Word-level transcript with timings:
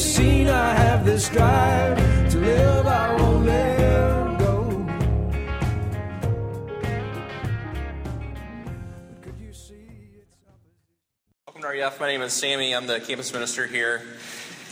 you've 0.00 0.08
seen 0.08 0.48
I 0.48 0.72
have 0.72 1.04
this 1.04 1.28
drive 1.28 1.98
to 2.30 2.38
live, 2.38 2.86
I 2.86 3.16
won't 3.16 3.44
let 3.44 4.38
go. 4.38 4.86
Welcome 11.46 11.62
to 11.62 11.68
RUF. 11.68 12.00
My 12.00 12.06
name 12.06 12.22
is 12.22 12.32
Sammy. 12.32 12.74
I'm 12.74 12.86
the 12.86 13.00
campus 13.00 13.30
minister 13.34 13.66
here. 13.66 14.00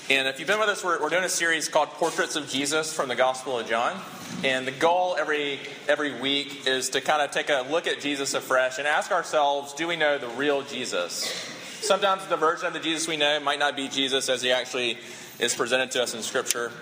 And 0.09 0.27
if 0.29 0.39
you've 0.39 0.49
been 0.49 0.61
with 0.61 0.71
us, 0.71 0.83
we're, 0.83 0.99
we're 0.99 1.11
doing 1.11 1.25
a 1.25 1.29
series 1.29 1.69
called 1.69 1.91
Portraits 1.91 2.35
of 2.35 2.49
Jesus 2.49 2.95
from 2.95 3.11
the 3.11 3.17
Gospel 3.17 3.59
of 3.59 3.69
John. 3.69 4.01
And 4.45 4.67
the 4.67 4.73
goal 4.73 5.15
every, 5.19 5.61
every 5.89 6.19
week 6.19 6.67
is 6.67 6.89
to 6.91 7.03
kind 7.03 7.21
of 7.21 7.33
take 7.33 7.51
a 7.51 7.67
look 7.69 7.87
at 7.87 8.01
Jesus 8.01 8.33
afresh 8.33 8.79
and 8.79 8.89
ask 8.89 9.11
ourselves 9.11 9.75
do 9.75 9.87
we 9.89 9.97
know 9.97 10.17
the 10.17 10.29
real 10.29 10.63
Jesus? 10.63 11.58
Sometimes 11.81 12.27
the 12.27 12.37
version 12.37 12.67
of 12.67 12.73
the 12.73 12.81
Jesus 12.81 13.09
we 13.09 13.17
know 13.17 13.41
might 13.41 13.59
not 13.59 13.77
be 13.77 13.89
Jesus 13.89 14.29
as 14.29 14.43
he 14.43 14.53
actually 14.53 14.99
is 15.39 15.55
presented 15.55 15.91
to 15.93 16.03
us 16.03 16.15
in 16.15 16.23
Scripture. 16.23 16.73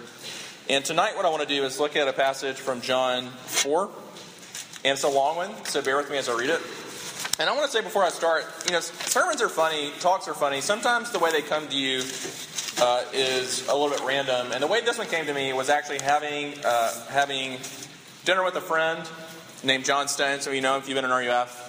And 0.68 0.84
tonight, 0.84 1.14
what 1.16 1.24
I 1.24 1.28
want 1.28 1.42
to 1.42 1.48
do 1.48 1.64
is 1.64 1.78
look 1.78 1.94
at 1.94 2.08
a 2.08 2.12
passage 2.12 2.56
from 2.56 2.80
John 2.80 3.28
4. 3.28 3.84
And 4.84 4.92
it's 4.94 5.04
a 5.04 5.08
long 5.08 5.36
one, 5.36 5.64
so 5.64 5.82
bear 5.82 5.96
with 5.96 6.10
me 6.10 6.16
as 6.16 6.28
I 6.28 6.36
read 6.36 6.50
it. 6.50 6.60
And 7.38 7.50
I 7.50 7.54
want 7.54 7.70
to 7.70 7.76
say 7.76 7.82
before 7.82 8.02
I 8.02 8.08
start, 8.08 8.44
you 8.66 8.72
know, 8.72 8.80
sermons 8.80 9.42
are 9.42 9.48
funny, 9.48 9.92
talks 10.00 10.26
are 10.26 10.34
funny. 10.34 10.60
Sometimes 10.60 11.10
the 11.12 11.18
way 11.18 11.30
they 11.30 11.42
come 11.42 11.68
to 11.68 11.76
you 11.76 11.98
uh, 12.80 13.04
is 13.12 13.68
a 13.68 13.72
little 13.72 13.90
bit 13.90 14.00
random. 14.04 14.52
And 14.52 14.62
the 14.62 14.66
way 14.66 14.80
this 14.80 14.96
one 14.98 15.06
came 15.06 15.26
to 15.26 15.34
me 15.34 15.52
was 15.52 15.68
actually 15.68 15.98
having 15.98 16.54
uh, 16.64 16.92
having 17.08 17.58
dinner 18.24 18.42
with 18.42 18.56
a 18.56 18.60
friend 18.60 19.06
named 19.62 19.84
John 19.84 20.08
Stone. 20.08 20.40
So 20.40 20.50
you 20.50 20.62
know 20.62 20.78
if 20.78 20.88
you've 20.88 20.96
been 20.96 21.04
in 21.04 21.10
RUF. 21.10 21.65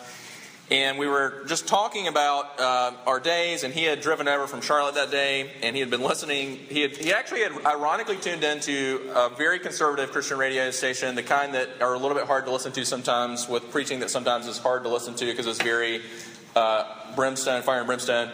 And 0.69 0.99
we 0.99 1.07
were 1.07 1.45
just 1.47 1.65
talking 1.65 2.09
about 2.09 2.59
uh, 2.59 2.91
our 3.05 3.21
days, 3.21 3.63
and 3.63 3.73
he 3.73 3.83
had 3.83 4.01
driven 4.01 4.27
over 4.27 4.47
from 4.47 4.59
Charlotte 4.59 4.95
that 4.95 5.11
day, 5.11 5.49
and 5.63 5.73
he 5.73 5.79
had 5.79 5.89
been 5.89 6.03
listening. 6.03 6.57
He, 6.57 6.81
had, 6.81 6.97
he 6.97 7.13
actually 7.13 7.39
had 7.39 7.53
ironically 7.65 8.17
tuned 8.17 8.43
into 8.43 9.09
a 9.15 9.29
very 9.29 9.59
conservative 9.59 10.11
Christian 10.11 10.37
radio 10.37 10.69
station, 10.71 11.15
the 11.15 11.23
kind 11.23 11.53
that 11.53 11.69
are 11.79 11.93
a 11.93 11.97
little 11.97 12.17
bit 12.17 12.25
hard 12.25 12.45
to 12.47 12.51
listen 12.51 12.73
to 12.73 12.83
sometimes, 12.83 13.47
with 13.47 13.71
preaching 13.71 14.01
that 14.01 14.09
sometimes 14.09 14.45
is 14.45 14.57
hard 14.57 14.83
to 14.83 14.89
listen 14.89 15.13
to 15.15 15.25
because 15.25 15.47
it's 15.47 15.61
very 15.63 16.01
uh, 16.53 16.83
brimstone, 17.15 17.61
fire 17.61 17.77
and 17.77 17.87
brimstone. 17.87 18.29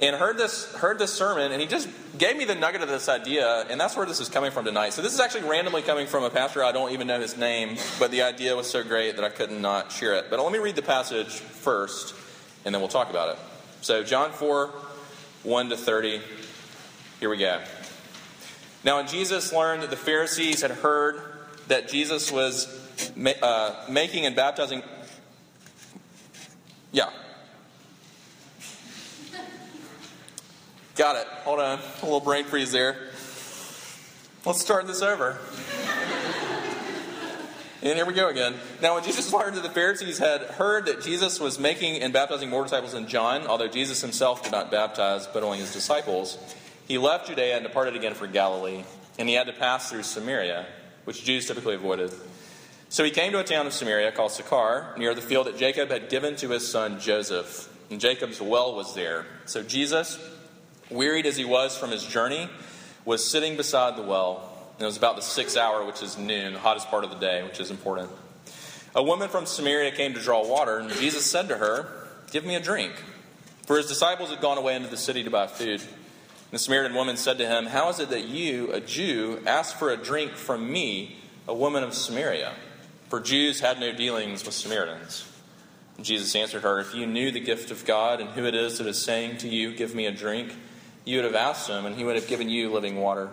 And 0.00 0.16
heard 0.16 0.36
this 0.36 0.72
heard 0.74 0.98
this 0.98 1.12
sermon, 1.12 1.52
and 1.52 1.60
he 1.60 1.68
just 1.68 1.88
gave 2.18 2.36
me 2.36 2.44
the 2.44 2.56
nugget 2.56 2.82
of 2.82 2.88
this 2.88 3.08
idea, 3.08 3.64
and 3.70 3.80
that's 3.80 3.96
where 3.96 4.04
this 4.04 4.20
is 4.20 4.28
coming 4.28 4.50
from 4.50 4.64
tonight. 4.64 4.92
So 4.92 5.02
this 5.02 5.14
is 5.14 5.20
actually 5.20 5.48
randomly 5.48 5.82
coming 5.82 6.08
from 6.08 6.24
a 6.24 6.30
pastor 6.30 6.64
I 6.64 6.72
don't 6.72 6.90
even 6.90 7.06
know 7.06 7.20
his 7.20 7.36
name, 7.36 7.76
but 8.00 8.10
the 8.10 8.22
idea 8.22 8.56
was 8.56 8.68
so 8.68 8.82
great 8.82 9.14
that 9.16 9.24
I 9.24 9.28
couldn't 9.28 9.62
not 9.62 9.92
share 9.92 10.14
it. 10.14 10.26
But 10.30 10.40
let 10.40 10.52
me 10.52 10.58
read 10.58 10.74
the 10.74 10.82
passage 10.82 11.28
first, 11.28 12.14
and 12.64 12.74
then 12.74 12.82
we'll 12.82 12.88
talk 12.88 13.08
about 13.08 13.30
it. 13.30 13.38
So 13.82 14.02
John 14.02 14.32
four, 14.32 14.70
one 15.44 15.68
to 15.70 15.76
thirty. 15.76 16.20
Here 17.20 17.30
we 17.30 17.36
go. 17.36 17.60
Now, 18.82 18.96
when 18.96 19.06
Jesus 19.06 19.52
learned 19.52 19.82
that 19.82 19.90
the 19.90 19.96
Pharisees 19.96 20.60
had 20.60 20.72
heard 20.72 21.22
that 21.68 21.88
Jesus 21.88 22.32
was 22.32 22.66
uh, 23.42 23.84
making 23.88 24.26
and 24.26 24.36
baptizing, 24.36 24.82
yeah, 26.92 27.10
Got 30.96 31.16
it. 31.16 31.26
Hold 31.42 31.58
on. 31.58 31.80
A 32.02 32.04
little 32.04 32.20
brain 32.20 32.44
freeze 32.44 32.70
there. 32.70 32.96
Let's 34.46 34.60
start 34.60 34.86
this 34.86 35.02
over. 35.02 35.38
and 37.82 37.96
here 37.96 38.06
we 38.06 38.14
go 38.14 38.28
again. 38.28 38.54
Now, 38.80 38.94
when 38.94 39.02
Jesus 39.02 39.32
learned 39.32 39.56
that 39.56 39.64
the 39.64 39.70
Pharisees 39.70 40.18
had 40.18 40.42
heard 40.42 40.86
that 40.86 41.02
Jesus 41.02 41.40
was 41.40 41.58
making 41.58 42.00
and 42.00 42.12
baptizing 42.12 42.48
more 42.48 42.62
disciples 42.62 42.92
than 42.92 43.08
John, 43.08 43.44
although 43.48 43.66
Jesus 43.66 44.02
himself 44.02 44.44
did 44.44 44.52
not 44.52 44.70
baptize, 44.70 45.26
but 45.26 45.42
only 45.42 45.58
his 45.58 45.72
disciples, 45.72 46.38
he 46.86 46.96
left 46.96 47.26
Judea 47.26 47.56
and 47.56 47.66
departed 47.66 47.96
again 47.96 48.14
for 48.14 48.28
Galilee. 48.28 48.84
And 49.18 49.28
he 49.28 49.34
had 49.34 49.48
to 49.48 49.52
pass 49.52 49.90
through 49.90 50.04
Samaria, 50.04 50.64
which 51.06 51.24
Jews 51.24 51.48
typically 51.48 51.74
avoided. 51.74 52.14
So 52.88 53.02
he 53.02 53.10
came 53.10 53.32
to 53.32 53.40
a 53.40 53.44
town 53.44 53.66
of 53.66 53.72
Samaria 53.72 54.12
called 54.12 54.30
Sychar, 54.30 54.94
near 54.96 55.12
the 55.12 55.22
field 55.22 55.48
that 55.48 55.58
Jacob 55.58 55.90
had 55.90 56.08
given 56.08 56.36
to 56.36 56.50
his 56.50 56.70
son 56.70 57.00
Joseph. 57.00 57.68
And 57.90 58.00
Jacob's 58.00 58.40
well 58.40 58.76
was 58.76 58.94
there. 58.94 59.26
So 59.46 59.64
Jesus, 59.64 60.18
wearied 60.90 61.26
as 61.26 61.36
he 61.36 61.44
was 61.44 61.76
from 61.76 61.90
his 61.90 62.04
journey, 62.04 62.48
was 63.04 63.28
sitting 63.28 63.56
beside 63.56 63.96
the 63.96 64.02
well. 64.02 64.50
And 64.74 64.82
it 64.82 64.86
was 64.86 64.96
about 64.96 65.16
the 65.16 65.22
sixth 65.22 65.56
hour, 65.56 65.84
which 65.84 66.02
is 66.02 66.18
noon, 66.18 66.54
the 66.54 66.58
hottest 66.58 66.88
part 66.88 67.04
of 67.04 67.10
the 67.10 67.16
day, 67.16 67.42
which 67.42 67.60
is 67.60 67.70
important. 67.70 68.10
A 68.94 69.02
woman 69.02 69.28
from 69.28 69.46
Samaria 69.46 69.92
came 69.92 70.14
to 70.14 70.20
draw 70.20 70.46
water, 70.46 70.78
and 70.78 70.90
Jesus 70.90 71.24
said 71.24 71.48
to 71.48 71.58
her, 71.58 71.88
Give 72.30 72.44
me 72.44 72.56
a 72.56 72.60
drink. 72.60 72.92
For 73.66 73.76
his 73.76 73.86
disciples 73.86 74.30
had 74.30 74.40
gone 74.40 74.58
away 74.58 74.76
into 74.76 74.88
the 74.88 74.96
city 74.96 75.24
to 75.24 75.30
buy 75.30 75.46
food. 75.46 75.80
And 75.80 76.50
the 76.50 76.58
Samaritan 76.58 76.94
woman 76.94 77.16
said 77.16 77.38
to 77.38 77.46
him, 77.46 77.66
How 77.66 77.88
is 77.88 77.98
it 77.98 78.10
that 78.10 78.24
you, 78.24 78.72
a 78.72 78.80
Jew, 78.80 79.40
ask 79.46 79.76
for 79.76 79.90
a 79.90 79.96
drink 79.96 80.32
from 80.32 80.70
me, 80.70 81.16
a 81.48 81.54
woman 81.54 81.82
of 81.82 81.94
Samaria? 81.94 82.52
For 83.08 83.20
Jews 83.20 83.60
had 83.60 83.80
no 83.80 83.92
dealings 83.92 84.44
with 84.44 84.54
Samaritans. 84.54 85.30
And 85.96 86.04
Jesus 86.04 86.34
answered 86.34 86.62
her, 86.62 86.80
If 86.80 86.94
you 86.94 87.06
knew 87.06 87.30
the 87.30 87.40
gift 87.40 87.70
of 87.70 87.84
God 87.84 88.20
and 88.20 88.30
who 88.30 88.44
it 88.44 88.54
is 88.54 88.78
that 88.78 88.86
is 88.86 89.00
saying 89.00 89.38
to 89.38 89.48
you, 89.48 89.74
Give 89.74 89.94
me 89.94 90.06
a 90.06 90.12
drink, 90.12 90.54
you 91.04 91.16
would 91.16 91.24
have 91.24 91.34
asked 91.34 91.68
him, 91.68 91.86
and 91.86 91.96
he 91.96 92.04
would 92.04 92.16
have 92.16 92.26
given 92.26 92.48
you 92.48 92.70
living 92.70 92.96
water. 92.96 93.28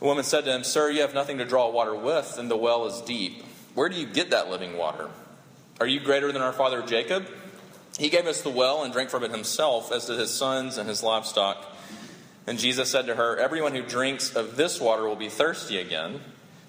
The 0.00 0.06
woman 0.06 0.24
said 0.24 0.44
to 0.44 0.54
him, 0.54 0.64
Sir, 0.64 0.90
you 0.90 1.02
have 1.02 1.14
nothing 1.14 1.38
to 1.38 1.44
draw 1.44 1.70
water 1.70 1.94
with, 1.94 2.38
and 2.38 2.50
the 2.50 2.56
well 2.56 2.86
is 2.86 3.00
deep. 3.02 3.44
Where 3.74 3.88
do 3.88 3.96
you 3.96 4.06
get 4.06 4.30
that 4.30 4.50
living 4.50 4.76
water? 4.76 5.08
Are 5.80 5.86
you 5.86 6.00
greater 6.00 6.30
than 6.32 6.42
our 6.42 6.52
father 6.52 6.82
Jacob? 6.82 7.26
He 7.98 8.08
gave 8.08 8.26
us 8.26 8.42
the 8.42 8.50
well 8.50 8.82
and 8.82 8.92
drank 8.92 9.10
from 9.10 9.24
it 9.24 9.30
himself, 9.30 9.92
as 9.92 10.06
did 10.06 10.18
his 10.18 10.32
sons 10.32 10.78
and 10.78 10.88
his 10.88 11.02
livestock. 11.02 11.64
And 12.46 12.58
Jesus 12.58 12.90
said 12.90 13.06
to 13.06 13.14
her, 13.14 13.36
Everyone 13.38 13.74
who 13.74 13.82
drinks 13.82 14.34
of 14.34 14.56
this 14.56 14.80
water 14.80 15.08
will 15.08 15.16
be 15.16 15.28
thirsty 15.28 15.78
again. 15.78 16.20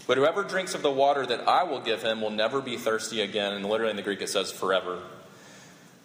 But 0.08 0.18
whoever 0.18 0.44
drinks 0.44 0.76
of 0.76 0.82
the 0.82 0.92
water 0.92 1.26
that 1.26 1.48
I 1.48 1.64
will 1.64 1.82
give 1.82 2.04
him 2.04 2.22
will 2.22 2.30
never 2.30 2.62
be 2.62 2.78
thirsty 2.78 3.22
again. 3.22 3.54
And 3.54 3.66
literally 3.66 3.92
in 3.92 3.98
the 3.98 4.04
Greek 4.04 4.22
it 4.22 4.30
says 4.30 4.52
forever. 4.52 5.00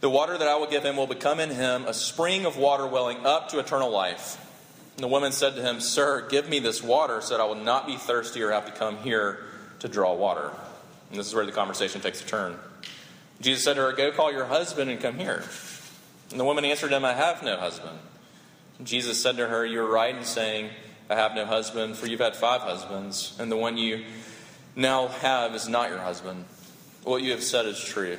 The 0.00 0.10
water 0.10 0.36
that 0.36 0.48
I 0.48 0.56
will 0.56 0.66
give 0.66 0.84
him 0.84 0.96
will 0.96 1.06
become 1.06 1.40
in 1.40 1.50
him 1.50 1.84
a 1.84 1.92
spring 1.92 2.46
of 2.46 2.56
water 2.56 2.86
welling 2.86 3.26
up 3.26 3.50
to 3.50 3.58
eternal 3.58 3.90
life. 3.90 4.38
And 4.96 5.04
the 5.04 5.08
woman 5.08 5.32
said 5.32 5.56
to 5.56 5.62
him, 5.62 5.80
Sir, 5.80 6.26
give 6.28 6.48
me 6.48 6.58
this 6.58 6.82
water 6.82 7.20
so 7.20 7.36
that 7.36 7.42
I 7.42 7.46
will 7.46 7.54
not 7.54 7.86
be 7.86 7.96
thirsty 7.96 8.42
or 8.42 8.50
have 8.50 8.66
to 8.66 8.72
come 8.72 8.96
here 8.98 9.40
to 9.80 9.88
draw 9.88 10.14
water. 10.14 10.50
And 11.10 11.18
this 11.18 11.26
is 11.26 11.34
where 11.34 11.44
the 11.44 11.52
conversation 11.52 12.00
takes 12.00 12.22
a 12.22 12.26
turn. 12.26 12.56
Jesus 13.40 13.64
said 13.64 13.74
to 13.74 13.82
her, 13.82 13.92
Go 13.92 14.10
call 14.12 14.32
your 14.32 14.46
husband 14.46 14.90
and 14.90 15.00
come 15.00 15.18
here. 15.18 15.42
And 16.30 16.40
the 16.40 16.44
woman 16.44 16.64
answered 16.64 16.92
him, 16.92 17.04
I 17.04 17.14
have 17.14 17.42
no 17.42 17.56
husband. 17.56 17.98
And 18.78 18.86
Jesus 18.86 19.20
said 19.22 19.36
to 19.36 19.48
her, 19.48 19.66
You're 19.66 19.90
right 19.90 20.14
in 20.14 20.24
saying, 20.24 20.70
I 21.10 21.16
have 21.16 21.34
no 21.34 21.44
husband, 21.44 21.96
for 21.96 22.06
you've 22.06 22.20
had 22.20 22.36
five 22.36 22.60
husbands, 22.60 23.36
and 23.40 23.50
the 23.50 23.56
one 23.56 23.76
you 23.76 24.04
now 24.76 25.08
have 25.08 25.54
is 25.54 25.68
not 25.68 25.90
your 25.90 25.98
husband. 25.98 26.44
What 27.02 27.22
you 27.22 27.32
have 27.32 27.42
said 27.42 27.66
is 27.66 27.82
true. 27.82 28.18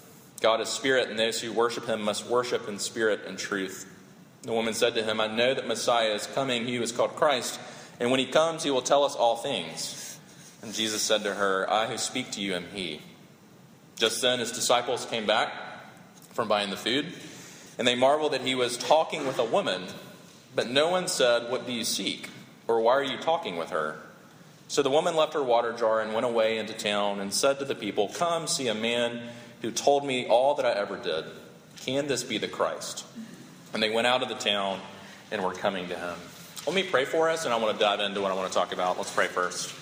God 0.41 0.59
is 0.59 0.69
spirit, 0.69 1.09
and 1.09 1.17
those 1.17 1.39
who 1.39 1.53
worship 1.53 1.85
him 1.85 2.01
must 2.01 2.25
worship 2.25 2.67
in 2.67 2.79
spirit 2.79 3.21
and 3.27 3.37
truth. 3.37 3.87
The 4.41 4.51
woman 4.51 4.73
said 4.73 4.95
to 4.95 5.03
him, 5.03 5.21
I 5.21 5.27
know 5.27 5.53
that 5.53 5.67
Messiah 5.67 6.13
is 6.15 6.25
coming, 6.25 6.65
he 6.65 6.75
who 6.75 6.81
is 6.81 6.91
called 6.91 7.15
Christ, 7.15 7.59
and 7.99 8.09
when 8.09 8.19
he 8.19 8.25
comes, 8.25 8.63
he 8.63 8.71
will 8.71 8.81
tell 8.81 9.03
us 9.03 9.15
all 9.15 9.37
things. 9.37 10.19
And 10.63 10.73
Jesus 10.73 11.03
said 11.03 11.23
to 11.23 11.35
her, 11.35 11.69
I 11.69 11.85
who 11.85 11.97
speak 11.97 12.31
to 12.31 12.41
you 12.41 12.55
am 12.55 12.65
he. 12.73 13.01
Just 13.95 14.21
then 14.23 14.39
his 14.39 14.51
disciples 14.51 15.05
came 15.05 15.27
back 15.27 15.53
from 16.33 16.47
buying 16.47 16.71
the 16.71 16.77
food, 16.77 17.05
and 17.77 17.87
they 17.87 17.93
marveled 17.93 18.33
that 18.33 18.41
he 18.41 18.55
was 18.55 18.77
talking 18.77 19.27
with 19.27 19.37
a 19.37 19.45
woman, 19.45 19.83
but 20.55 20.67
no 20.67 20.89
one 20.89 21.07
said, 21.07 21.51
What 21.51 21.67
do 21.67 21.71
you 21.71 21.83
seek? 21.83 22.29
Or 22.67 22.81
why 22.81 22.93
are 22.93 23.03
you 23.03 23.17
talking 23.17 23.57
with 23.57 23.69
her? 23.69 23.99
So 24.67 24.81
the 24.81 24.89
woman 24.89 25.15
left 25.15 25.33
her 25.33 25.43
water 25.43 25.73
jar 25.73 25.99
and 25.99 26.13
went 26.13 26.25
away 26.25 26.57
into 26.57 26.73
town 26.73 27.19
and 27.19 27.31
said 27.31 27.59
to 27.59 27.65
the 27.65 27.75
people, 27.75 28.07
Come 28.07 28.47
see 28.47 28.69
a 28.69 28.73
man 28.73 29.21
who 29.61 29.71
told 29.71 30.05
me 30.05 30.27
all 30.27 30.55
that 30.55 30.65
I 30.65 30.71
ever 30.71 30.97
did. 30.97 31.25
Can 31.77 32.07
this 32.07 32.23
be 32.23 32.37
the 32.37 32.47
Christ? 32.47 33.05
And 33.73 33.81
they 33.81 33.89
went 33.89 34.07
out 34.07 34.21
of 34.21 34.29
the 34.29 34.35
town 34.35 34.79
and 35.31 35.43
were 35.43 35.53
coming 35.53 35.87
to 35.89 35.95
him. 35.95 36.15
Let 36.65 36.75
me 36.75 36.83
pray 36.83 37.05
for 37.05 37.29
us, 37.29 37.45
and 37.45 37.53
I 37.53 37.57
want 37.57 37.77
to 37.77 37.83
dive 37.83 37.99
into 37.99 38.21
what 38.21 38.31
I 38.31 38.35
want 38.35 38.51
to 38.51 38.53
talk 38.53 38.73
about. 38.73 38.97
Let's 38.97 39.13
pray 39.13 39.27
first. 39.27 39.73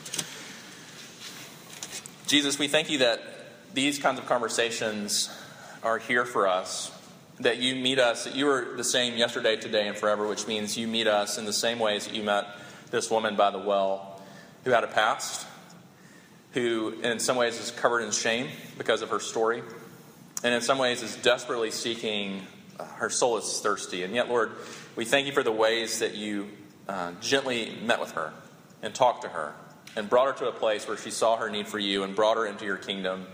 Jesus, 2.27 2.59
we 2.59 2.67
thank 2.67 2.89
you 2.89 2.99
that 2.99 3.19
these 3.73 3.99
kinds 3.99 4.19
of 4.19 4.25
conversations 4.27 5.29
are 5.83 5.97
here 5.97 6.25
for 6.25 6.47
us, 6.47 6.91
that 7.39 7.57
you 7.57 7.75
meet 7.75 7.99
us, 7.99 8.25
that 8.25 8.35
you 8.35 8.47
are 8.49 8.75
the 8.77 8.83
same 8.83 9.17
yesterday, 9.17 9.55
today, 9.55 9.87
and 9.87 9.97
forever, 9.97 10.27
which 10.27 10.47
means 10.47 10.77
you 10.77 10.87
meet 10.87 11.07
us 11.07 11.37
in 11.37 11.45
the 11.45 11.53
same 11.53 11.79
ways 11.79 12.05
that 12.05 12.15
you 12.15 12.23
met 12.23 12.45
this 12.91 13.09
woman 13.09 13.35
by 13.35 13.49
the 13.49 13.59
well 13.59 14.21
who 14.63 14.71
had 14.71 14.83
a 14.83 14.87
past, 14.87 15.47
who 16.51 16.95
in 17.03 17.19
some 17.19 17.37
ways 17.37 17.59
is 17.59 17.71
covered 17.71 18.01
in 18.01 18.11
shame 18.11 18.49
because 18.77 19.01
of 19.01 19.09
her 19.09 19.19
story, 19.19 19.61
and 20.43 20.53
in 20.53 20.61
some 20.61 20.77
ways 20.77 21.03
is 21.03 21.15
desperately 21.17 21.71
seeking, 21.71 22.41
uh, 22.79 22.85
her 22.85 23.09
soul 23.09 23.37
is 23.37 23.59
thirsty. 23.59 24.03
And 24.03 24.15
yet, 24.15 24.29
Lord, 24.29 24.51
we 24.95 25.05
thank 25.05 25.27
you 25.27 25.33
for 25.33 25.43
the 25.43 25.51
ways 25.51 25.99
that 25.99 26.15
you 26.15 26.47
uh, 26.87 27.11
gently 27.21 27.77
met 27.83 27.99
with 27.99 28.11
her 28.11 28.33
and 28.81 28.95
talked 28.95 29.23
to 29.23 29.29
her 29.29 29.53
and 29.95 30.09
brought 30.09 30.27
her 30.27 30.45
to 30.45 30.47
a 30.47 30.51
place 30.51 30.87
where 30.87 30.97
she 30.97 31.11
saw 31.11 31.35
her 31.37 31.49
need 31.49 31.67
for 31.67 31.79
you 31.79 32.03
and 32.03 32.15
brought 32.15 32.37
her 32.37 32.45
into 32.45 32.65
your 32.65 32.77
kingdom, 32.77 33.27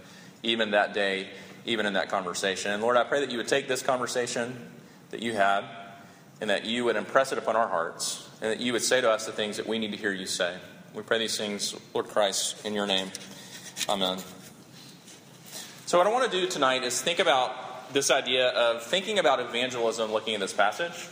even 0.44 0.72
that 0.72 0.94
day, 0.94 1.28
even 1.66 1.86
in 1.86 1.94
that 1.94 2.10
conversation. 2.10 2.72
And 2.72 2.82
Lord, 2.82 2.98
I 2.98 3.04
pray 3.04 3.20
that 3.20 3.32
you 3.32 3.38
would 3.38 3.48
take 3.48 3.68
this 3.68 3.82
conversation 3.82 4.70
that 5.12 5.22
you 5.22 5.34
had 5.34 5.64
and 6.42 6.50
that 6.50 6.66
you 6.66 6.84
would 6.86 6.96
impress 6.96 7.32
it 7.32 7.38
upon 7.38 7.56
our 7.56 7.68
hearts 7.68 8.30
and 8.42 8.52
that 8.52 8.60
you 8.60 8.74
would 8.74 8.84
say 8.84 9.00
to 9.02 9.10
us 9.10 9.26
the 9.26 9.32
things 9.32 9.58
that 9.58 9.68
we 9.68 9.80
need 9.80 9.92
to 9.92 9.98
hear 9.98 10.12
you 10.12 10.26
say. 10.26 10.58
We 10.96 11.04
pray 11.04 11.20
these 11.20 11.38
things, 11.38 11.76
Lord 11.94 12.08
Christ, 12.08 12.66
in 12.66 12.74
your 12.74 12.88
name. 12.88 13.12
Amen. 13.90 14.18
So, 15.86 15.98
what 15.98 16.08
I 16.08 16.10
want 16.10 16.32
to 16.32 16.42
do 16.42 16.48
tonight 16.48 16.84
is 16.84 17.02
think 17.02 17.20
about 17.20 17.94
this 17.94 18.10
idea 18.10 18.48
of 18.48 18.82
thinking 18.82 19.20
about 19.20 19.42
evangelism 19.42 20.14
looking 20.14 20.36
at 20.36 20.40
this 20.40 20.54
passage. 20.54 21.10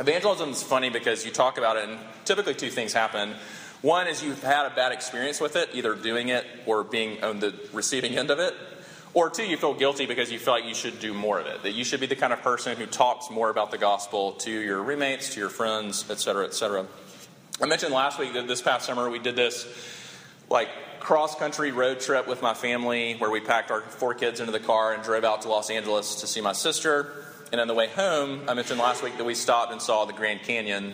Evangelism 0.00 0.48
is 0.48 0.62
funny 0.62 0.88
because 0.88 1.26
you 1.26 1.30
talk 1.30 1.58
about 1.58 1.76
it, 1.76 1.90
and 1.90 1.98
typically 2.24 2.54
two 2.54 2.70
things 2.70 2.94
happen. 2.94 3.34
One 3.82 4.06
is 4.06 4.22
you've 4.22 4.42
had 4.42 4.64
a 4.64 4.74
bad 4.74 4.92
experience 4.92 5.42
with 5.42 5.56
it, 5.56 5.68
either 5.74 5.94
doing 5.94 6.30
it 6.30 6.46
or 6.64 6.82
being 6.82 7.22
on 7.22 7.40
the 7.40 7.54
receiving 7.74 8.16
end 8.16 8.30
of 8.30 8.38
it. 8.38 8.54
Or 9.12 9.28
two, 9.28 9.44
you 9.44 9.58
feel 9.58 9.74
guilty 9.74 10.06
because 10.06 10.32
you 10.32 10.38
feel 10.38 10.54
like 10.54 10.64
you 10.64 10.74
should 10.74 11.00
do 11.00 11.12
more 11.12 11.38
of 11.38 11.46
it. 11.46 11.62
That 11.64 11.72
you 11.72 11.84
should 11.84 12.00
be 12.00 12.06
the 12.06 12.16
kind 12.16 12.32
of 12.32 12.40
person 12.40 12.78
who 12.78 12.86
talks 12.86 13.30
more 13.30 13.50
about 13.50 13.70
the 13.70 13.78
gospel 13.78 14.32
to 14.32 14.50
your 14.50 14.82
roommates, 14.82 15.34
to 15.34 15.40
your 15.40 15.50
friends, 15.50 16.06
et 16.10 16.18
cetera, 16.18 16.44
et 16.44 16.48
etc. 16.48 16.86
I 17.58 17.64
mentioned 17.64 17.94
last 17.94 18.18
week 18.18 18.34
that 18.34 18.46
this 18.46 18.60
past 18.60 18.84
summer 18.84 19.08
we 19.08 19.18
did 19.18 19.34
this 19.34 19.66
like 20.50 20.68
cross 21.00 21.34
country 21.34 21.72
road 21.72 22.00
trip 22.00 22.28
with 22.28 22.42
my 22.42 22.52
family 22.52 23.14
where 23.14 23.30
we 23.30 23.40
packed 23.40 23.70
our 23.70 23.80
four 23.80 24.12
kids 24.12 24.40
into 24.40 24.52
the 24.52 24.60
car 24.60 24.92
and 24.92 25.02
drove 25.02 25.24
out 25.24 25.40
to 25.42 25.48
Los 25.48 25.70
Angeles 25.70 26.16
to 26.16 26.26
see 26.26 26.42
my 26.42 26.52
sister. 26.52 27.24
And 27.52 27.58
on 27.58 27.66
the 27.66 27.72
way 27.72 27.86
home, 27.86 28.42
I 28.46 28.52
mentioned 28.52 28.78
last 28.78 29.02
week 29.02 29.16
that 29.16 29.24
we 29.24 29.34
stopped 29.34 29.72
and 29.72 29.80
saw 29.80 30.04
the 30.04 30.12
Grand 30.12 30.42
Canyon, 30.42 30.92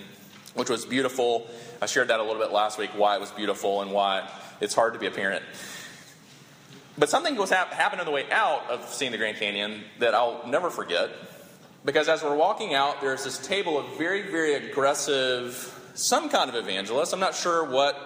which 0.54 0.70
was 0.70 0.84
beautiful. 0.86 1.48
I 1.80 1.86
shared 1.86 2.06
that 2.08 2.20
a 2.20 2.22
little 2.22 2.40
bit 2.40 2.52
last 2.52 2.78
week, 2.78 2.90
why 2.94 3.16
it 3.16 3.20
was 3.20 3.32
beautiful 3.32 3.82
and 3.82 3.90
why 3.90 4.30
it's 4.60 4.74
hard 4.74 4.92
to 4.92 5.00
be 5.00 5.06
a 5.06 5.10
parent. 5.10 5.42
But 6.96 7.08
something 7.08 7.34
was 7.34 7.50
hap- 7.50 7.72
happened 7.72 8.02
on 8.02 8.06
the 8.06 8.12
way 8.12 8.30
out 8.30 8.70
of 8.70 8.88
seeing 8.88 9.10
the 9.10 9.18
Grand 9.18 9.36
Canyon 9.36 9.82
that 9.98 10.14
I'll 10.14 10.46
never 10.46 10.70
forget. 10.70 11.10
Because 11.84 12.08
as 12.08 12.22
we're 12.22 12.36
walking 12.36 12.72
out, 12.72 13.00
there's 13.00 13.24
this 13.24 13.44
table 13.44 13.76
of 13.78 13.98
very, 13.98 14.22
very 14.30 14.54
aggressive 14.54 15.80
some 15.94 16.28
kind 16.28 16.48
of 16.48 16.56
evangelist. 16.56 17.12
I'm 17.12 17.20
not 17.20 17.34
sure 17.34 17.64
what 17.64 17.96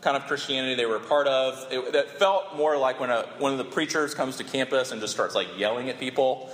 kind 0.00 0.16
of 0.16 0.26
Christianity 0.26 0.74
they 0.74 0.86
were 0.86 0.96
a 0.96 1.00
part 1.00 1.26
of. 1.26 1.66
It, 1.70 1.94
it 1.94 2.10
felt 2.12 2.56
more 2.56 2.76
like 2.76 3.00
when 3.00 3.10
a, 3.10 3.22
one 3.38 3.52
of 3.52 3.58
the 3.58 3.64
preachers 3.64 4.14
comes 4.14 4.36
to 4.36 4.44
campus 4.44 4.92
and 4.92 5.00
just 5.00 5.12
starts 5.12 5.34
like 5.34 5.48
yelling 5.58 5.88
at 5.88 5.98
people 5.98 6.50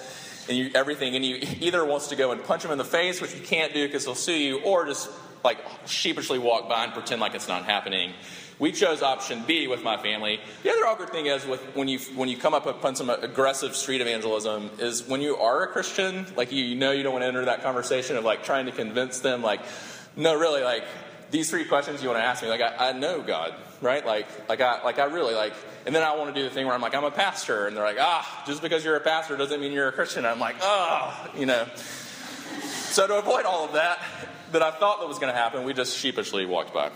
and 0.48 0.56
you, 0.56 0.70
everything, 0.74 1.14
and 1.16 1.24
you 1.24 1.38
either 1.60 1.84
wants 1.84 2.08
to 2.08 2.16
go 2.16 2.32
and 2.32 2.42
punch 2.44 2.62
them 2.62 2.72
in 2.72 2.78
the 2.78 2.84
face, 2.84 3.20
which 3.20 3.34
you 3.34 3.40
can't 3.40 3.74
do 3.74 3.86
because 3.86 4.04
they'll 4.04 4.14
sue 4.14 4.32
you, 4.32 4.60
or 4.62 4.86
just 4.86 5.10
like 5.44 5.58
sheepishly 5.86 6.38
walk 6.38 6.68
by 6.68 6.84
and 6.84 6.92
pretend 6.92 7.20
like 7.20 7.34
it's 7.34 7.48
not 7.48 7.64
happening. 7.64 8.12
We 8.58 8.72
chose 8.72 9.02
option 9.02 9.44
B 9.46 9.68
with 9.68 9.82
my 9.82 9.98
family. 9.98 10.40
The 10.62 10.70
other 10.70 10.86
awkward 10.86 11.10
thing 11.10 11.26
is 11.26 11.44
with 11.44 11.60
when 11.76 11.88
you 11.88 11.98
when 12.14 12.28
you 12.28 12.38
come 12.38 12.54
up 12.54 12.64
upon 12.64 12.96
some 12.96 13.10
aggressive 13.10 13.76
street 13.76 14.00
evangelism 14.00 14.70
is 14.78 15.06
when 15.06 15.20
you 15.20 15.36
are 15.36 15.64
a 15.64 15.66
Christian, 15.66 16.26
like 16.36 16.52
you, 16.52 16.64
you 16.64 16.74
know 16.74 16.92
you 16.92 17.02
don't 17.02 17.12
want 17.12 17.22
to 17.22 17.28
enter 17.28 17.44
that 17.44 17.62
conversation 17.62 18.16
of 18.16 18.24
like 18.24 18.44
trying 18.44 18.64
to 18.66 18.72
convince 18.72 19.20
them 19.20 19.42
like 19.42 19.60
no, 20.16 20.34
really, 20.34 20.62
like 20.62 20.84
these 21.30 21.50
three 21.50 21.64
questions 21.64 22.02
you 22.02 22.08
want 22.08 22.20
to 22.20 22.24
ask 22.24 22.42
me, 22.42 22.48
like 22.48 22.60
I, 22.60 22.90
I 22.90 22.92
know 22.92 23.20
God, 23.22 23.54
right? 23.80 24.04
Like, 24.04 24.26
like 24.48 24.60
I, 24.60 24.82
like 24.82 24.98
I 24.98 25.04
really 25.04 25.34
like, 25.34 25.52
and 25.84 25.94
then 25.94 26.02
I 26.02 26.16
want 26.16 26.34
to 26.34 26.40
do 26.40 26.48
the 26.48 26.54
thing 26.54 26.66
where 26.66 26.74
I'm 26.74 26.80
like, 26.80 26.94
I'm 26.94 27.04
a 27.04 27.10
pastor, 27.10 27.66
and 27.66 27.76
they're 27.76 27.84
like, 27.84 27.98
ah, 28.00 28.44
just 28.46 28.62
because 28.62 28.84
you're 28.84 28.96
a 28.96 29.00
pastor 29.00 29.36
doesn't 29.36 29.60
mean 29.60 29.72
you're 29.72 29.88
a 29.88 29.92
Christian. 29.92 30.24
I'm 30.24 30.40
like, 30.40 30.56
oh, 30.60 31.30
you 31.36 31.46
know. 31.46 31.66
So 31.74 33.06
to 33.06 33.18
avoid 33.18 33.44
all 33.44 33.64
of 33.64 33.74
that, 33.74 34.00
that 34.52 34.62
I 34.62 34.70
thought 34.70 35.00
that 35.00 35.08
was 35.08 35.18
going 35.18 35.32
to 35.32 35.38
happen, 35.38 35.64
we 35.64 35.74
just 35.74 35.96
sheepishly 35.98 36.46
walked 36.46 36.72
by. 36.72 36.90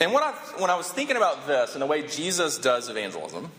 And 0.00 0.12
when 0.12 0.22
I, 0.22 0.32
when 0.58 0.70
I 0.70 0.76
was 0.76 0.88
thinking 0.88 1.16
about 1.16 1.46
this 1.46 1.74
and 1.74 1.82
the 1.82 1.86
way 1.86 2.06
Jesus 2.06 2.58
does 2.58 2.88
evangelism, 2.88 3.50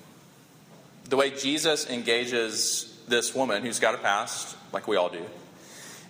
the 1.10 1.18
way 1.18 1.30
Jesus 1.30 1.90
engages 1.90 3.00
this 3.08 3.36
woman 3.36 3.62
who's 3.62 3.80
got 3.80 3.96
a 3.96 4.00
past, 4.00 4.58
like 4.74 4.88
we 4.88 4.98
all 4.98 5.10
do, 5.10 5.24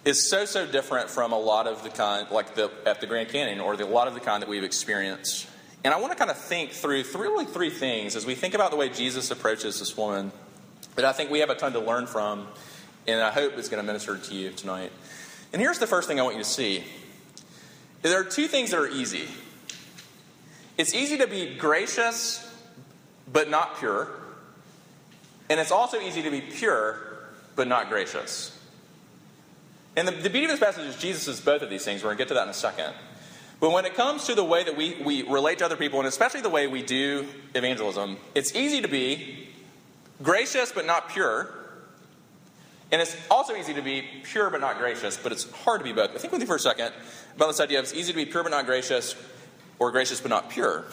is 0.05 0.29
so 0.29 0.45
so 0.45 0.67
different 0.67 1.09
from 1.09 1.33
a 1.33 1.37
lot 1.37 1.65
of 1.65 1.83
the 1.83 1.89
kind 1.89 2.29
like 2.29 2.53
the 2.53 2.71
at 2.85 3.01
the 3.01 3.07
Grand 3.07 3.29
Canyon 3.29 3.59
or 3.59 3.75
the, 3.75 3.83
a 3.83 3.87
lot 3.87 4.07
of 4.07 4.13
the 4.13 4.19
kind 4.19 4.41
that 4.41 4.47
we've 4.47 4.63
experienced. 4.63 5.47
And 5.83 5.93
I 5.93 5.99
want 5.99 6.13
to 6.13 6.17
kind 6.17 6.31
of 6.31 6.37
think 6.37 6.71
through 6.71 7.03
three, 7.03 7.27
really 7.27 7.45
three 7.45 7.69
things 7.69 8.15
as 8.15 8.25
we 8.25 8.33
think 8.33 8.53
about 8.53 8.71
the 8.71 8.77
way 8.77 8.89
Jesus 8.89 9.29
approaches 9.29 9.79
this 9.79 9.97
woman 9.97 10.31
that 10.95 11.05
I 11.05 11.11
think 11.11 11.29
we 11.29 11.39
have 11.39 11.49
a 11.49 11.55
ton 11.55 11.73
to 11.73 11.79
learn 11.79 12.07
from, 12.07 12.47
and 13.05 13.21
I 13.21 13.29
hope 13.31 13.53
is 13.57 13.67
going 13.67 13.83
to 13.83 13.85
minister 13.85 14.17
to 14.17 14.33
you 14.33 14.51
tonight. 14.51 14.91
And 15.51 15.61
here's 15.61 15.79
the 15.79 15.87
first 15.87 16.07
thing 16.07 16.19
I 16.19 16.23
want 16.23 16.37
you 16.37 16.43
to 16.43 16.49
see: 16.49 16.83
there 18.03 18.19
are 18.19 18.23
two 18.23 18.47
things 18.47 18.71
that 18.71 18.79
are 18.79 18.87
easy. 18.87 19.27
It's 20.77 20.93
easy 20.93 21.17
to 21.17 21.27
be 21.27 21.55
gracious, 21.55 22.47
but 23.31 23.49
not 23.49 23.79
pure, 23.79 24.09
and 25.49 25.59
it's 25.59 25.71
also 25.71 25.99
easy 25.99 26.21
to 26.21 26.29
be 26.29 26.41
pure, 26.41 26.99
but 27.55 27.67
not 27.67 27.89
gracious. 27.89 28.54
And 29.95 30.07
the, 30.07 30.11
the 30.11 30.29
beauty 30.29 30.45
of 30.45 30.51
this 30.51 30.59
passage 30.59 30.85
is 30.85 30.95
Jesus 30.97 31.27
is 31.27 31.39
both 31.39 31.61
of 31.61 31.69
these 31.69 31.85
things. 31.85 32.03
We're 32.03 32.09
going 32.09 32.17
to 32.17 32.21
get 32.23 32.27
to 32.29 32.33
that 32.35 32.43
in 32.43 32.49
a 32.49 32.53
second. 32.53 32.93
But 33.59 33.71
when 33.71 33.85
it 33.85 33.95
comes 33.95 34.25
to 34.25 34.35
the 34.35 34.43
way 34.43 34.63
that 34.63 34.75
we, 34.75 35.01
we 35.03 35.23
relate 35.23 35.59
to 35.59 35.65
other 35.65 35.77
people, 35.77 35.99
and 35.99 36.07
especially 36.07 36.41
the 36.41 36.49
way 36.49 36.67
we 36.67 36.83
do 36.83 37.27
evangelism, 37.53 38.17
it's 38.33 38.53
easy 38.53 38.81
to 38.81 38.87
be 38.87 39.47
gracious 40.21 40.71
but 40.71 40.85
not 40.85 41.09
pure. 41.09 41.49
And 42.91 43.01
it's 43.01 43.15
also 43.31 43.55
easy 43.55 43.73
to 43.73 43.81
be 43.81 44.03
pure 44.23 44.49
but 44.49 44.61
not 44.61 44.77
gracious, 44.77 45.17
but 45.17 45.31
it's 45.31 45.49
hard 45.51 45.79
to 45.79 45.83
be 45.85 45.93
both. 45.93 46.13
I 46.13 46.17
think 46.17 46.33
with 46.33 46.41
you 46.41 46.47
for 46.47 46.57
a 46.57 46.59
second 46.59 46.93
about 47.35 47.47
this 47.47 47.59
idea 47.59 47.79
of 47.79 47.85
it's 47.85 47.93
easy 47.93 48.11
to 48.11 48.17
be 48.17 48.25
pure 48.25 48.43
but 48.43 48.51
not 48.51 48.65
gracious, 48.65 49.15
or 49.79 49.91
gracious 49.91 50.19
but 50.21 50.29
not 50.29 50.49
pure. 50.49 50.85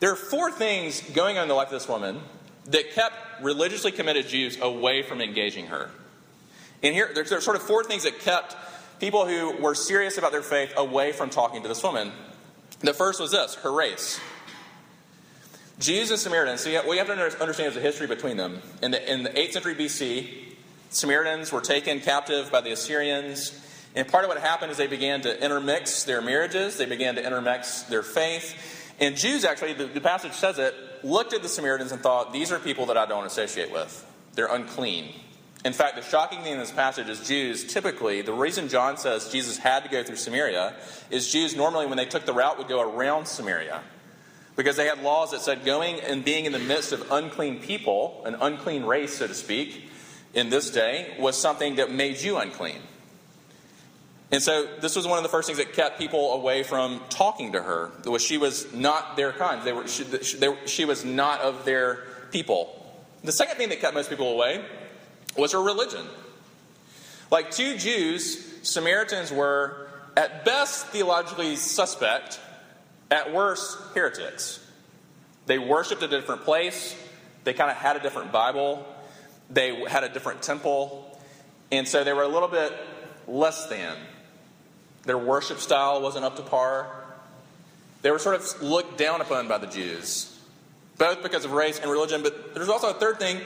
There 0.00 0.12
are 0.12 0.16
four 0.16 0.50
things 0.50 1.00
going 1.10 1.38
on 1.38 1.44
in 1.44 1.48
the 1.48 1.54
life 1.54 1.68
of 1.68 1.72
this 1.72 1.88
woman 1.88 2.20
that 2.66 2.92
kept 2.92 3.14
religiously 3.42 3.92
committed 3.92 4.28
Jews 4.28 4.58
away 4.60 5.02
from 5.02 5.20
engaging 5.20 5.66
her. 5.66 5.90
And 6.82 6.94
here, 6.94 7.10
there's, 7.14 7.30
there's 7.30 7.44
sort 7.44 7.56
of 7.56 7.62
four 7.62 7.84
things 7.84 8.02
that 8.04 8.20
kept 8.20 8.56
people 9.00 9.26
who 9.26 9.56
were 9.62 9.74
serious 9.74 10.18
about 10.18 10.32
their 10.32 10.42
faith 10.42 10.72
away 10.76 11.12
from 11.12 11.30
talking 11.30 11.62
to 11.62 11.68
this 11.68 11.82
woman. 11.82 12.12
The 12.80 12.94
first 12.94 13.20
was 13.20 13.30
this 13.30 13.54
her 13.56 13.72
race. 13.72 14.20
Jews 15.78 16.10
and 16.10 16.18
Samaritans, 16.20 16.60
so 16.60 16.72
what 16.86 16.92
you 16.92 16.98
have 16.98 17.08
to 17.08 17.40
understand 17.40 17.68
is 17.68 17.74
the 17.74 17.80
history 17.80 18.06
between 18.06 18.36
them. 18.36 18.60
In 18.82 18.92
the, 18.92 19.12
in 19.12 19.24
the 19.24 19.30
8th 19.30 19.52
century 19.52 19.74
BC, 19.74 20.28
Samaritans 20.90 21.50
were 21.50 21.60
taken 21.60 22.00
captive 22.00 22.52
by 22.52 22.60
the 22.60 22.70
Assyrians. 22.70 23.58
And 23.94 24.06
part 24.06 24.24
of 24.24 24.28
what 24.28 24.38
happened 24.38 24.70
is 24.70 24.78
they 24.78 24.86
began 24.86 25.22
to 25.22 25.44
intermix 25.44 26.04
their 26.04 26.22
marriages, 26.22 26.76
they 26.76 26.86
began 26.86 27.16
to 27.16 27.26
intermix 27.26 27.82
their 27.82 28.02
faith. 28.02 28.54
And 29.00 29.16
Jews, 29.16 29.44
actually, 29.44 29.72
the, 29.72 29.86
the 29.86 30.00
passage 30.00 30.34
says 30.34 30.58
it, 30.58 30.74
looked 31.02 31.32
at 31.32 31.42
the 31.42 31.48
Samaritans 31.48 31.90
and 31.90 32.00
thought, 32.00 32.32
these 32.32 32.52
are 32.52 32.58
people 32.58 32.86
that 32.86 32.96
I 32.96 33.06
don't 33.06 33.26
associate 33.26 33.72
with. 33.72 34.06
They're 34.34 34.54
unclean. 34.54 35.12
In 35.64 35.72
fact, 35.72 35.94
the 35.94 36.02
shocking 36.02 36.42
thing 36.42 36.54
in 36.54 36.58
this 36.58 36.72
passage 36.72 37.08
is 37.08 37.26
Jews 37.26 37.64
typically, 37.64 38.22
the 38.22 38.32
reason 38.32 38.68
John 38.68 38.96
says 38.96 39.28
Jesus 39.28 39.58
had 39.58 39.84
to 39.84 39.88
go 39.88 40.02
through 40.02 40.16
Samaria 40.16 40.74
is 41.08 41.30
Jews 41.30 41.54
normally, 41.54 41.86
when 41.86 41.96
they 41.96 42.04
took 42.04 42.26
the 42.26 42.32
route, 42.32 42.58
would 42.58 42.68
go 42.68 42.80
around 42.80 43.26
Samaria. 43.26 43.80
Because 44.56 44.76
they 44.76 44.86
had 44.86 45.02
laws 45.02 45.30
that 45.30 45.40
said 45.40 45.64
going 45.64 46.00
and 46.00 46.24
being 46.24 46.46
in 46.46 46.52
the 46.52 46.58
midst 46.58 46.92
of 46.92 47.10
unclean 47.12 47.60
people, 47.60 48.22
an 48.26 48.34
unclean 48.40 48.84
race, 48.84 49.18
so 49.18 49.26
to 49.28 49.34
speak, 49.34 49.88
in 50.34 50.50
this 50.50 50.70
day, 50.70 51.14
was 51.18 51.38
something 51.38 51.76
that 51.76 51.92
made 51.92 52.20
you 52.20 52.38
unclean. 52.38 52.80
And 54.32 54.42
so 54.42 54.66
this 54.80 54.96
was 54.96 55.06
one 55.06 55.18
of 55.18 55.22
the 55.22 55.28
first 55.28 55.46
things 55.46 55.58
that 55.58 55.74
kept 55.74 55.98
people 55.98 56.32
away 56.32 56.62
from 56.64 57.02
talking 57.08 57.52
to 57.52 57.62
her. 57.62 57.92
Was 58.06 58.22
she 58.22 58.38
was 58.38 58.72
not 58.72 59.16
their 59.16 59.30
kind. 59.30 59.62
They 59.62 59.72
were, 59.72 59.86
she, 59.86 60.04
they, 60.04 60.56
she 60.66 60.86
was 60.86 61.04
not 61.04 61.40
of 61.40 61.64
their 61.64 62.04
people. 62.30 62.78
The 63.22 63.32
second 63.32 63.56
thing 63.56 63.68
that 63.68 63.80
kept 63.80 63.94
most 63.94 64.08
people 64.10 64.32
away 64.32 64.64
was 65.36 65.52
her 65.52 65.62
religion. 65.62 66.06
Like 67.30 67.50
two 67.50 67.76
Jews, 67.76 68.44
Samaritans 68.62 69.32
were 69.32 69.88
at 70.16 70.44
best, 70.44 70.86
theologically 70.88 71.56
suspect, 71.56 72.40
at 73.10 73.32
worst, 73.32 73.78
heretics. 73.94 74.60
They 75.46 75.58
worshiped 75.58 76.02
a 76.02 76.08
different 76.08 76.42
place, 76.42 76.96
they 77.44 77.52
kind 77.52 77.70
of 77.70 77.76
had 77.76 77.96
a 77.96 78.00
different 78.00 78.32
Bible, 78.32 78.86
they 79.50 79.74
had 79.88 80.04
a 80.04 80.08
different 80.08 80.42
temple, 80.42 81.18
and 81.70 81.88
so 81.88 82.04
they 82.04 82.12
were 82.12 82.22
a 82.22 82.28
little 82.28 82.48
bit 82.48 82.72
less 83.26 83.66
than. 83.66 83.96
Their 85.04 85.18
worship 85.18 85.58
style 85.58 86.00
wasn't 86.00 86.24
up 86.24 86.36
to 86.36 86.42
par. 86.42 86.88
They 88.02 88.10
were 88.10 88.18
sort 88.18 88.36
of 88.36 88.62
looked 88.62 88.98
down 88.98 89.20
upon 89.20 89.48
by 89.48 89.58
the 89.58 89.66
Jews, 89.66 90.38
both 90.98 91.22
because 91.22 91.44
of 91.44 91.52
race 91.52 91.78
and 91.80 91.90
religion, 91.90 92.22
but 92.22 92.54
there's 92.54 92.68
also 92.68 92.90
a 92.90 92.94
third 92.94 93.18
thing, 93.18 93.40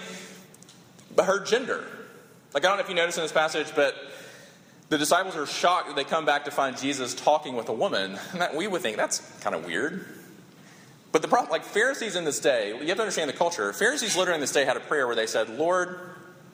her 1.19 1.45
gender. 1.45 1.85
Like, 2.55 2.65
I 2.65 2.69
don't 2.69 2.79
know 2.79 2.85
if 2.85 2.89
you 2.89 2.95
notice 2.95 3.17
in 3.17 3.23
this 3.23 3.33
passage, 3.33 3.69
but 3.75 3.95
the 4.89 4.99
disciples 4.99 5.37
are 5.37 5.47
shocked 5.47 5.89
that 5.89 5.97
they 5.97 6.05
come 6.05 6.25
back 6.25 6.45
to 6.45 6.51
find 6.51 6.77
Jesus 6.77 7.15
talking 7.15 7.57
with 7.57 7.69
a 7.69 7.73
woman. 7.73 8.19
And 8.33 8.41
that, 8.41 8.55
we 8.55 8.67
would 8.67 8.83
think 8.83 8.97
that's 8.97 9.19
kind 9.41 9.55
of 9.55 9.65
weird. 9.65 10.07
But 11.13 11.23
the 11.23 11.29
problem, 11.29 11.51
like 11.51 11.65
Pharisees 11.65 12.17
in 12.17 12.25
this 12.25 12.41
day, 12.41 12.69
you 12.69 12.87
have 12.87 12.97
to 12.97 13.03
understand 13.03 13.31
the 13.31 13.37
culture. 13.37 13.73
Pharisees 13.73 14.17
literally 14.17 14.37
in 14.37 14.41
this 14.41 14.53
day 14.53 14.65
had 14.65 14.77
a 14.77 14.81
prayer 14.81 15.07
where 15.07 15.17
they 15.17 15.27
said, 15.27 15.49
Lord, 15.49 15.99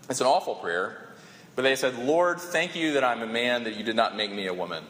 it's 0.09 0.21
an 0.21 0.27
awful 0.27 0.55
prayer, 0.55 1.09
but 1.57 1.63
they 1.63 1.75
said, 1.77 1.99
Lord, 1.99 2.41
thank 2.41 2.77
you 2.77 2.93
that 2.93 3.05
I'm 3.05 3.23
a 3.23 3.27
man, 3.27 3.65
that 3.65 3.77
you 3.77 3.83
did 3.83 3.97
not 3.97 4.17
make 4.17 4.33
me 4.33 4.47
a 4.47 4.55
woman. 4.55 4.85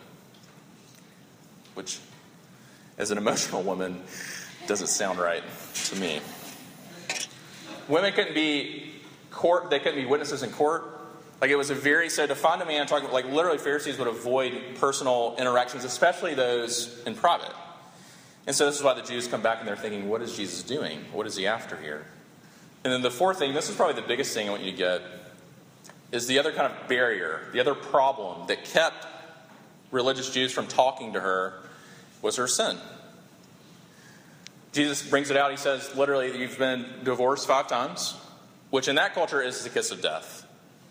Which, 1.74 2.00
as 2.98 3.10
an 3.10 3.18
emotional 3.18 3.62
woman, 3.62 4.02
doesn't 4.66 4.88
sound 4.88 5.18
right 5.18 5.42
to 5.86 5.96
me. 5.96 6.20
Women 7.88 8.12
couldn't 8.12 8.34
be 8.34 8.91
court, 9.32 9.70
they 9.70 9.78
couldn't 9.78 10.00
be 10.00 10.06
witnesses 10.06 10.42
in 10.42 10.50
court. 10.50 10.84
Like 11.40 11.50
it 11.50 11.56
was 11.56 11.70
a 11.70 11.74
very 11.74 12.08
so 12.08 12.26
to 12.26 12.34
find 12.36 12.62
a 12.62 12.66
man 12.66 12.86
talking 12.86 13.10
like 13.10 13.24
literally 13.24 13.58
Pharisees 13.58 13.98
would 13.98 14.08
avoid 14.08 14.76
personal 14.76 15.34
interactions, 15.38 15.84
especially 15.84 16.34
those 16.34 17.02
in 17.04 17.14
private. 17.14 17.52
And 18.46 18.54
so 18.54 18.66
this 18.66 18.76
is 18.76 18.82
why 18.82 18.94
the 18.94 19.02
Jews 19.02 19.28
come 19.28 19.42
back 19.42 19.58
and 19.58 19.68
they're 19.68 19.76
thinking, 19.76 20.08
what 20.08 20.22
is 20.22 20.36
Jesus 20.36 20.62
doing? 20.62 21.04
What 21.12 21.26
is 21.26 21.36
he 21.36 21.46
after 21.46 21.76
here? 21.76 22.06
And 22.84 22.92
then 22.92 23.02
the 23.02 23.10
fourth 23.10 23.38
thing, 23.38 23.54
this 23.54 23.68
is 23.68 23.76
probably 23.76 24.00
the 24.00 24.06
biggest 24.06 24.34
thing 24.34 24.48
I 24.48 24.50
want 24.50 24.62
you 24.62 24.72
to 24.72 24.76
get, 24.76 25.02
is 26.10 26.26
the 26.26 26.38
other 26.38 26.52
kind 26.52 26.72
of 26.72 26.88
barrier, 26.88 27.40
the 27.52 27.60
other 27.60 27.74
problem 27.74 28.46
that 28.48 28.64
kept 28.64 29.06
religious 29.90 30.30
Jews 30.30 30.52
from 30.52 30.66
talking 30.66 31.12
to 31.12 31.20
her 31.20 31.54
was 32.20 32.36
her 32.36 32.48
sin. 32.48 32.78
Jesus 34.72 35.08
brings 35.08 35.30
it 35.30 35.36
out. 35.36 35.50
He 35.50 35.56
says, 35.56 35.94
literally, 35.94 36.36
you've 36.38 36.58
been 36.58 36.86
divorced 37.04 37.46
five 37.46 37.68
times, 37.68 38.14
which 38.72 38.88
in 38.88 38.96
that 38.96 39.12
culture 39.12 39.42
is 39.42 39.62
the 39.62 39.68
kiss 39.68 39.90
of 39.90 40.00
death. 40.00 40.46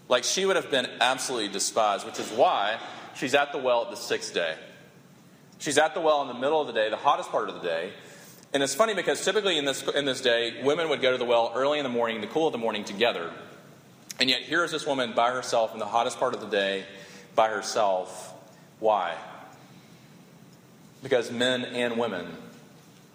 Like 0.08 0.24
she 0.24 0.46
would 0.46 0.56
have 0.56 0.70
been 0.70 0.88
absolutely 1.02 1.48
despised, 1.48 2.06
which 2.06 2.20
is 2.20 2.30
why 2.30 2.78
she's 3.16 3.34
at 3.34 3.52
the 3.52 3.58
well 3.58 3.84
at 3.84 3.90
the 3.90 3.98
sixth 3.98 4.36
day. 4.36 4.56
She's 5.58 5.80
at 5.80 5.96
the 5.96 6.00
well 6.00 6.22
in 6.22 6.28
the 6.28 6.36
middle 6.36 6.62
of 6.62 6.68
the 6.68 6.74
day, 6.74 6.92
the 6.92 6.96
hottest 6.96 7.32
part 7.32 7.50
of 7.50 7.56
the 7.56 7.62
day. 7.62 7.92
And 8.54 8.62
it's 8.62 8.76
funny 8.76 8.94
because 8.94 9.26
typically 9.26 9.58
in 9.58 9.66
this, 9.66 9.82
in 9.82 10.06
this 10.06 10.22
day, 10.22 10.62
women 10.64 10.90
would 10.90 11.02
go 11.02 11.12
to 11.12 11.18
the 11.18 11.26
well 11.26 11.54
early 11.56 11.80
in 11.80 11.84
the 11.84 11.90
morning, 11.90 12.22
the 12.22 12.28
cool 12.28 12.46
of 12.46 12.52
the 12.52 12.60
morning 12.60 12.84
together. 12.84 13.32
And 14.20 14.30
yet 14.30 14.44
here 14.44 14.64
is 14.64 14.70
this 14.70 14.86
woman 14.86 15.14
by 15.14 15.32
herself 15.32 15.74
in 15.74 15.80
the 15.80 15.88
hottest 15.88 16.20
part 16.20 16.36
of 16.36 16.42
the 16.42 16.48
day, 16.48 16.86
by 17.34 17.50
herself. 17.50 18.32
Why? 18.80 19.16
Because 21.02 21.32
men 21.32 21.66
and 21.66 21.98
women 21.98 22.28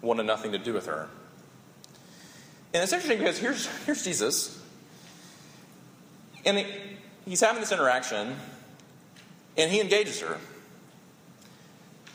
wanted 0.01 0.23
nothing 0.23 0.51
to 0.51 0.57
do 0.57 0.73
with 0.73 0.87
her. 0.87 1.07
And 2.73 2.83
it's 2.83 2.91
interesting 2.91 3.19
because 3.19 3.37
here's, 3.39 3.65
here's 3.85 4.03
Jesus. 4.03 4.56
And 6.47 6.65
he's 7.25 7.41
having 7.41 7.59
this 7.59 7.73
interaction, 7.73 8.33
and 9.57 9.69
he 9.69 9.81
engages 9.81 10.21
her. 10.21 10.37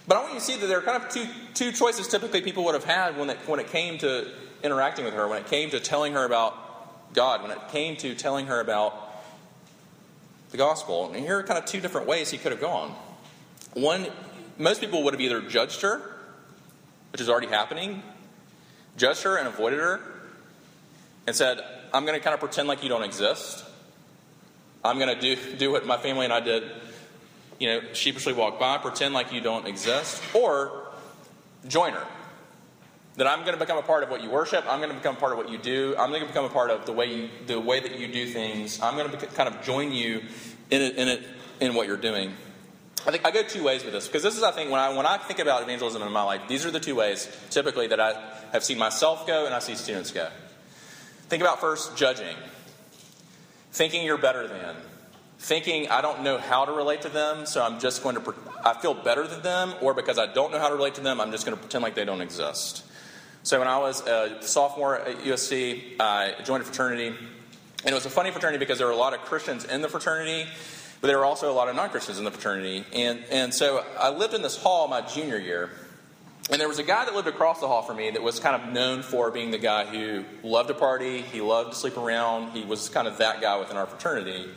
But 0.08 0.16
I 0.16 0.20
want 0.20 0.32
you 0.32 0.38
to 0.40 0.44
see 0.44 0.56
that 0.56 0.66
there 0.66 0.78
are 0.78 0.82
kind 0.82 1.02
of 1.02 1.10
two, 1.10 1.26
two 1.52 1.70
choices 1.70 2.08
typically 2.08 2.40
people 2.40 2.64
would 2.64 2.74
have 2.74 2.84
had 2.84 3.18
when 3.18 3.28
it, 3.28 3.36
when 3.46 3.60
it 3.60 3.68
came 3.68 3.98
to 3.98 4.32
interacting 4.64 5.04
with 5.04 5.12
her, 5.12 5.28
when 5.28 5.38
it 5.38 5.48
came 5.48 5.68
to 5.70 5.80
telling 5.80 6.14
her 6.14 6.24
about 6.24 7.12
God, 7.12 7.42
when 7.42 7.50
it 7.50 7.58
came 7.70 7.94
to 7.98 8.14
telling 8.14 8.46
her 8.46 8.58
about 8.58 9.22
the 10.50 10.56
gospel. 10.56 11.12
And 11.12 11.22
here 11.22 11.38
are 11.38 11.42
kind 11.42 11.58
of 11.58 11.66
two 11.66 11.80
different 11.80 12.06
ways 12.06 12.30
he 12.30 12.38
could 12.38 12.52
have 12.52 12.60
gone. 12.60 12.94
One, 13.74 14.06
most 14.56 14.80
people 14.80 15.02
would 15.02 15.12
have 15.12 15.20
either 15.20 15.42
judged 15.42 15.82
her, 15.82 16.00
which 17.12 17.20
is 17.20 17.28
already 17.28 17.48
happening, 17.48 18.02
judged 18.96 19.24
her 19.24 19.36
and 19.36 19.46
avoided 19.46 19.78
her, 19.78 20.00
and 21.26 21.36
said, 21.36 21.60
I'm 21.92 22.06
going 22.06 22.18
to 22.18 22.24
kind 22.24 22.32
of 22.32 22.40
pretend 22.40 22.66
like 22.66 22.82
you 22.82 22.88
don't 22.88 23.04
exist. 23.04 23.66
I'm 24.84 24.98
going 24.98 25.14
to 25.14 25.20
do, 25.20 25.56
do 25.56 25.70
what 25.70 25.86
my 25.86 25.96
family 25.96 26.24
and 26.24 26.32
I 26.32 26.40
did 26.40 26.64
you 27.62 27.68
know, 27.68 27.80
sheepishly 27.92 28.32
walk 28.32 28.58
by, 28.58 28.76
pretend 28.78 29.14
like 29.14 29.32
you 29.32 29.40
don't 29.40 29.68
exist, 29.68 30.20
or 30.34 30.88
join 31.68 31.92
her. 31.92 32.04
That 33.16 33.28
I'm 33.28 33.40
going 33.40 33.52
to 33.52 33.58
become 33.58 33.78
a 33.78 33.82
part 33.82 34.02
of 34.02 34.10
what 34.10 34.20
you 34.20 34.30
worship. 34.30 34.64
I'm 34.68 34.78
going 34.78 34.90
to 34.90 34.96
become 34.96 35.16
a 35.16 35.20
part 35.20 35.32
of 35.32 35.38
what 35.38 35.48
you 35.48 35.58
do. 35.58 35.94
I'm 35.96 36.08
going 36.08 36.22
to 36.22 36.26
become 36.26 36.44
a 36.44 36.48
part 36.48 36.70
of 36.70 36.86
the 36.86 36.92
way 36.92 37.14
you, 37.14 37.28
the 37.46 37.60
way 37.60 37.78
that 37.78 38.00
you 38.00 38.08
do 38.08 38.26
things. 38.26 38.80
I'm 38.80 38.96
going 38.96 39.08
to 39.08 39.16
be, 39.16 39.26
kind 39.26 39.48
of 39.48 39.62
join 39.62 39.92
you 39.92 40.22
in 40.70 40.82
it, 40.82 40.96
in 40.96 41.06
it, 41.06 41.22
in 41.60 41.74
what 41.74 41.86
you're 41.86 41.96
doing. 41.96 42.32
I 43.06 43.12
think 43.12 43.24
I 43.24 43.30
go 43.30 43.42
two 43.42 43.62
ways 43.62 43.84
with 43.84 43.92
this 43.92 44.08
because 44.08 44.24
this 44.24 44.36
is, 44.36 44.42
I 44.42 44.50
think, 44.50 44.70
when 44.70 44.80
I 44.80 44.96
when 44.96 45.06
I 45.06 45.18
think 45.18 45.38
about 45.38 45.62
evangelism 45.62 46.02
in 46.02 46.10
my 46.12 46.22
life, 46.22 46.42
these 46.48 46.64
are 46.64 46.70
the 46.70 46.80
two 46.80 46.96
ways 46.96 47.28
typically 47.50 47.86
that 47.88 48.00
I 48.00 48.14
have 48.52 48.64
seen 48.64 48.78
myself 48.78 49.26
go 49.26 49.44
and 49.44 49.54
I 49.54 49.58
see 49.58 49.74
students 49.74 50.10
go. 50.10 50.28
Think 51.28 51.42
about 51.42 51.60
first 51.60 51.96
judging, 51.96 52.36
thinking 53.72 54.04
you're 54.04 54.18
better 54.18 54.46
than, 54.46 54.76
thinking 55.38 55.88
I 55.88 56.02
don't 56.02 56.22
know 56.22 56.38
how 56.38 56.64
to 56.64 56.72
relate 56.72 57.02
to 57.02 57.08
them, 57.08 57.46
so 57.46 57.62
I'm 57.62 57.80
just 57.80 58.02
going 58.02 58.14
to, 58.14 58.34
I 58.64 58.74
feel 58.74 58.94
better 58.94 59.26
than 59.26 59.42
them, 59.42 59.74
or 59.80 59.94
because 59.94 60.18
I 60.18 60.32
don't 60.32 60.52
know 60.52 60.58
how 60.58 60.68
to 60.68 60.76
relate 60.76 60.94
to 60.96 61.00
them, 61.00 61.20
I'm 61.20 61.32
just 61.32 61.44
going 61.44 61.56
to 61.56 61.60
pretend 61.60 61.82
like 61.82 61.94
they 61.94 62.04
don't 62.04 62.20
exist. 62.20 62.84
So 63.42 63.58
when 63.58 63.66
I 63.66 63.78
was 63.78 64.06
a 64.06 64.38
sophomore 64.40 65.00
at 65.00 65.18
USC, 65.18 65.98
I 65.98 66.34
joined 66.44 66.62
a 66.62 66.66
fraternity, 66.66 67.08
and 67.08 67.90
it 67.90 67.94
was 67.94 68.06
a 68.06 68.10
funny 68.10 68.30
fraternity 68.30 68.58
because 68.58 68.78
there 68.78 68.86
were 68.86 68.92
a 68.92 68.96
lot 68.96 69.14
of 69.14 69.20
Christians 69.22 69.64
in 69.64 69.82
the 69.82 69.88
fraternity, 69.88 70.48
but 71.00 71.08
there 71.08 71.18
were 71.18 71.24
also 71.24 71.50
a 71.50 71.54
lot 71.54 71.68
of 71.68 71.74
non 71.74 71.88
Christians 71.88 72.18
in 72.18 72.24
the 72.24 72.30
fraternity. 72.30 72.84
And, 72.92 73.24
and 73.30 73.52
so 73.52 73.84
I 73.98 74.10
lived 74.10 74.34
in 74.34 74.42
this 74.42 74.56
hall 74.56 74.86
my 74.86 75.00
junior 75.00 75.38
year, 75.38 75.70
and 76.50 76.60
there 76.60 76.68
was 76.68 76.78
a 76.78 76.82
guy 76.82 77.04
that 77.04 77.14
lived 77.14 77.28
across 77.28 77.60
the 77.60 77.68
hall 77.68 77.82
from 77.82 77.96
me 77.98 78.10
that 78.10 78.22
was 78.22 78.40
kind 78.40 78.60
of 78.60 78.72
known 78.72 79.02
for 79.02 79.30
being 79.30 79.50
the 79.50 79.58
guy 79.58 79.84
who 79.84 80.24
loved 80.42 80.68
to 80.68 80.74
party, 80.74 81.22
he 81.22 81.40
loved 81.40 81.72
to 81.72 81.78
sleep 81.78 81.96
around, 81.96 82.50
he 82.52 82.64
was 82.64 82.88
kind 82.88 83.06
of 83.06 83.18
that 83.18 83.40
guy 83.40 83.58
within 83.58 83.76
our 83.76 83.86
fraternity. 83.86 84.50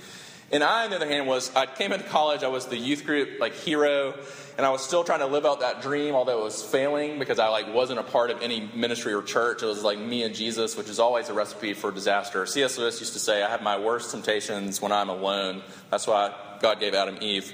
And 0.52 0.64
I, 0.64 0.86
on 0.86 0.92
the 0.92 0.98
other 0.98 1.08
hand, 1.08 1.28
was 1.28 1.54
I 1.56 1.66
came 1.66 1.92
into 1.92 2.06
college, 2.06 2.44
I 2.44 2.48
was 2.48 2.68
the 2.68 2.78
youth 2.78 3.06
group 3.06 3.40
like 3.40 3.54
hero, 3.54 4.14
and 4.58 4.66
I 4.66 4.70
was 4.70 4.84
still 4.84 5.04
trying 5.04 5.20
to 5.20 5.26
live 5.26 5.46
out 5.46 5.60
that 5.62 5.82
dream, 5.82 6.16
although 6.16 6.40
it 6.40 6.44
was 6.44 6.64
failing 6.64 7.20
because 7.20 7.40
I 7.40 7.50
like 7.50 7.74
wasn't 7.74 8.00
a 8.00 8.04
part 8.04 8.32
of 8.32 8.42
any 8.42 8.70
ministry 8.74 9.14
or 9.14 9.22
church. 9.22 9.64
It 9.64 9.66
was 9.66 9.84
like 9.84 10.00
me 10.00 10.24
and 10.24 10.34
Jesus, 10.34 10.78
which 10.78 10.88
is 10.88 11.00
always 11.00 11.30
a 11.30 11.34
recipe 11.34 11.74
for 11.74 11.92
disaster. 11.92 12.46
C.S. 12.46 12.78
Lewis 12.78 13.00
used 13.00 13.14
to 13.14 13.20
say, 13.20 13.44
"I 13.44 13.50
have 13.50 13.62
my 13.62 13.78
worst 13.78 14.12
temptations 14.12 14.82
when 14.82 14.92
I'm 14.92 15.10
alone." 15.10 15.62
That's 15.90 16.08
why 16.08 16.34
God 16.62 16.80
gave 16.80 16.94
Adam 16.94 17.18
Eve. 17.22 17.54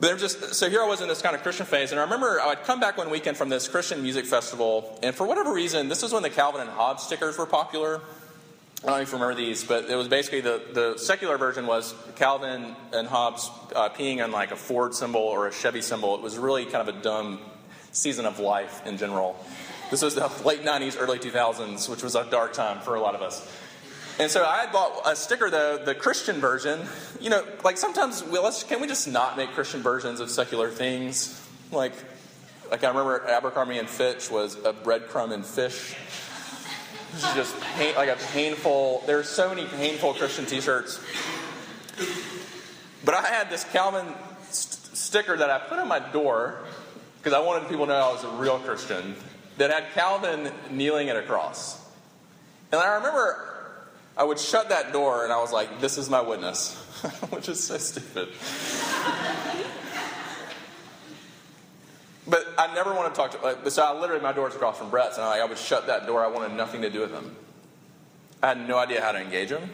They're 0.00 0.16
just 0.16 0.54
so 0.54 0.70
here 0.70 0.80
I 0.80 0.86
was 0.86 1.00
in 1.00 1.08
this 1.08 1.20
kind 1.22 1.34
of 1.34 1.42
Christian 1.42 1.66
phase, 1.66 1.90
and 1.90 1.98
I 1.98 2.04
remember 2.04 2.40
I'd 2.40 2.62
come 2.62 2.78
back 2.78 2.96
one 2.96 3.10
weekend 3.10 3.36
from 3.36 3.48
this 3.48 3.66
Christian 3.66 4.00
music 4.00 4.26
festival, 4.26 4.96
and 5.02 5.12
for 5.12 5.26
whatever 5.26 5.52
reason, 5.52 5.88
this 5.88 6.02
was 6.02 6.12
when 6.12 6.22
the 6.22 6.30
Calvin 6.30 6.60
and 6.60 6.70
Hobbes 6.70 7.02
stickers 7.02 7.36
were 7.36 7.46
popular. 7.46 8.00
I 8.84 8.86
don't 8.86 8.96
know 8.96 9.02
if 9.02 9.08
you 9.08 9.14
remember 9.14 9.34
these, 9.34 9.64
but 9.64 9.90
it 9.90 9.96
was 9.96 10.06
basically 10.06 10.40
the, 10.40 10.62
the 10.72 10.98
secular 10.98 11.36
version 11.36 11.66
was 11.66 11.96
Calvin 12.14 12.76
and 12.92 13.08
Hobbes 13.08 13.50
uh, 13.74 13.88
peeing 13.88 14.22
on 14.22 14.30
like 14.30 14.52
a 14.52 14.56
Ford 14.56 14.94
symbol 14.94 15.20
or 15.20 15.48
a 15.48 15.52
Chevy 15.52 15.82
symbol. 15.82 16.14
It 16.14 16.20
was 16.20 16.38
really 16.38 16.64
kind 16.64 16.88
of 16.88 16.96
a 16.96 17.02
dumb 17.02 17.40
season 17.90 18.24
of 18.24 18.38
life 18.38 18.86
in 18.86 18.98
general. 18.98 19.34
This 19.90 20.02
was 20.02 20.14
the 20.14 20.30
late 20.44 20.62
90s, 20.62 20.96
early 20.96 21.18
2000s, 21.18 21.88
which 21.88 22.04
was 22.04 22.14
a 22.14 22.24
dark 22.30 22.52
time 22.52 22.80
for 22.82 22.94
a 22.94 23.00
lot 23.00 23.16
of 23.16 23.22
us. 23.22 23.44
And 24.18 24.28
so 24.30 24.44
I 24.44 24.66
bought 24.72 25.02
a 25.06 25.14
sticker, 25.14 25.48
though, 25.48 25.78
the 25.78 25.94
Christian 25.94 26.40
version. 26.40 26.80
You 27.20 27.30
know, 27.30 27.44
like 27.62 27.76
sometimes, 27.76 28.24
well, 28.24 28.42
let's, 28.42 28.64
can 28.64 28.80
we 28.80 28.88
just 28.88 29.06
not 29.06 29.36
make 29.36 29.50
Christian 29.50 29.80
versions 29.80 30.18
of 30.18 30.28
secular 30.28 30.70
things? 30.70 31.40
Like, 31.70 31.92
like 32.70 32.82
I 32.82 32.88
remember 32.88 33.24
Abercrombie 33.28 33.78
and 33.78 33.88
Fitch 33.88 34.28
was 34.30 34.56
a 34.56 34.72
breadcrumb 34.72 35.32
and 35.32 35.46
fish. 35.46 35.94
This 37.12 37.24
is 37.24 37.34
just 37.34 37.60
pain, 37.76 37.94
like 37.94 38.08
a 38.08 38.18
painful. 38.32 39.04
There's 39.06 39.28
so 39.28 39.48
many 39.48 39.66
painful 39.66 40.14
Christian 40.14 40.46
T-shirts. 40.46 41.00
But 43.04 43.14
I 43.14 43.22
had 43.26 43.50
this 43.50 43.64
Calvin 43.64 44.06
st- 44.50 44.96
sticker 44.96 45.36
that 45.36 45.48
I 45.48 45.58
put 45.60 45.78
on 45.78 45.86
my 45.88 46.00
door 46.00 46.64
because 47.18 47.32
I 47.32 47.38
wanted 47.38 47.68
people 47.68 47.86
to 47.86 47.92
know 47.92 47.98
I 47.98 48.12
was 48.12 48.24
a 48.24 48.28
real 48.30 48.58
Christian. 48.58 49.14
That 49.58 49.70
had 49.70 49.92
Calvin 49.92 50.52
kneeling 50.70 51.08
at 51.08 51.16
a 51.16 51.22
cross, 51.22 51.84
and 52.70 52.80
I 52.80 52.94
remember 52.94 53.57
I 54.18 54.24
would 54.24 54.38
shut 54.38 54.68
that 54.70 54.92
door 54.92 55.24
and 55.24 55.32
I 55.32 55.40
was 55.40 55.52
like, 55.52 55.80
"This 55.80 55.96
is 55.96 56.10
my 56.10 56.20
witness," 56.20 56.74
which 57.30 57.48
is 57.48 57.62
so 57.62 57.78
stupid. 57.78 58.28
But 62.26 62.46
I 62.58 62.74
never 62.74 62.92
want 62.92 63.14
to 63.14 63.18
talk 63.18 63.30
to. 63.30 63.38
Like, 63.42 63.70
so 63.70 63.82
I 63.82 63.98
literally 63.98 64.22
my 64.22 64.32
door's 64.32 64.54
across 64.54 64.76
from 64.76 64.90
Brett's, 64.90 65.16
and 65.16 65.24
I, 65.24 65.30
like, 65.30 65.40
I 65.40 65.44
would 65.46 65.56
shut 65.56 65.86
that 65.86 66.06
door. 66.06 66.22
I 66.22 66.26
wanted 66.26 66.54
nothing 66.56 66.82
to 66.82 66.90
do 66.90 67.00
with 67.00 67.10
him. 67.10 67.34
I 68.42 68.48
had 68.48 68.68
no 68.68 68.76
idea 68.76 69.00
how 69.00 69.12
to 69.12 69.20
engage 69.20 69.50
him. 69.50 69.70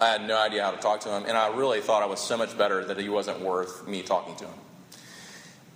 I 0.00 0.08
had 0.08 0.26
no 0.26 0.36
idea 0.36 0.62
how 0.62 0.70
to 0.70 0.76
talk 0.76 1.00
to 1.00 1.08
him, 1.08 1.24
and 1.26 1.36
I 1.36 1.48
really 1.56 1.80
thought 1.80 2.02
I 2.02 2.06
was 2.06 2.20
so 2.20 2.36
much 2.36 2.56
better 2.58 2.84
that 2.84 2.98
he 2.98 3.08
wasn't 3.08 3.40
worth 3.40 3.88
me 3.88 4.02
talking 4.02 4.36
to 4.36 4.44
him. 4.44 4.54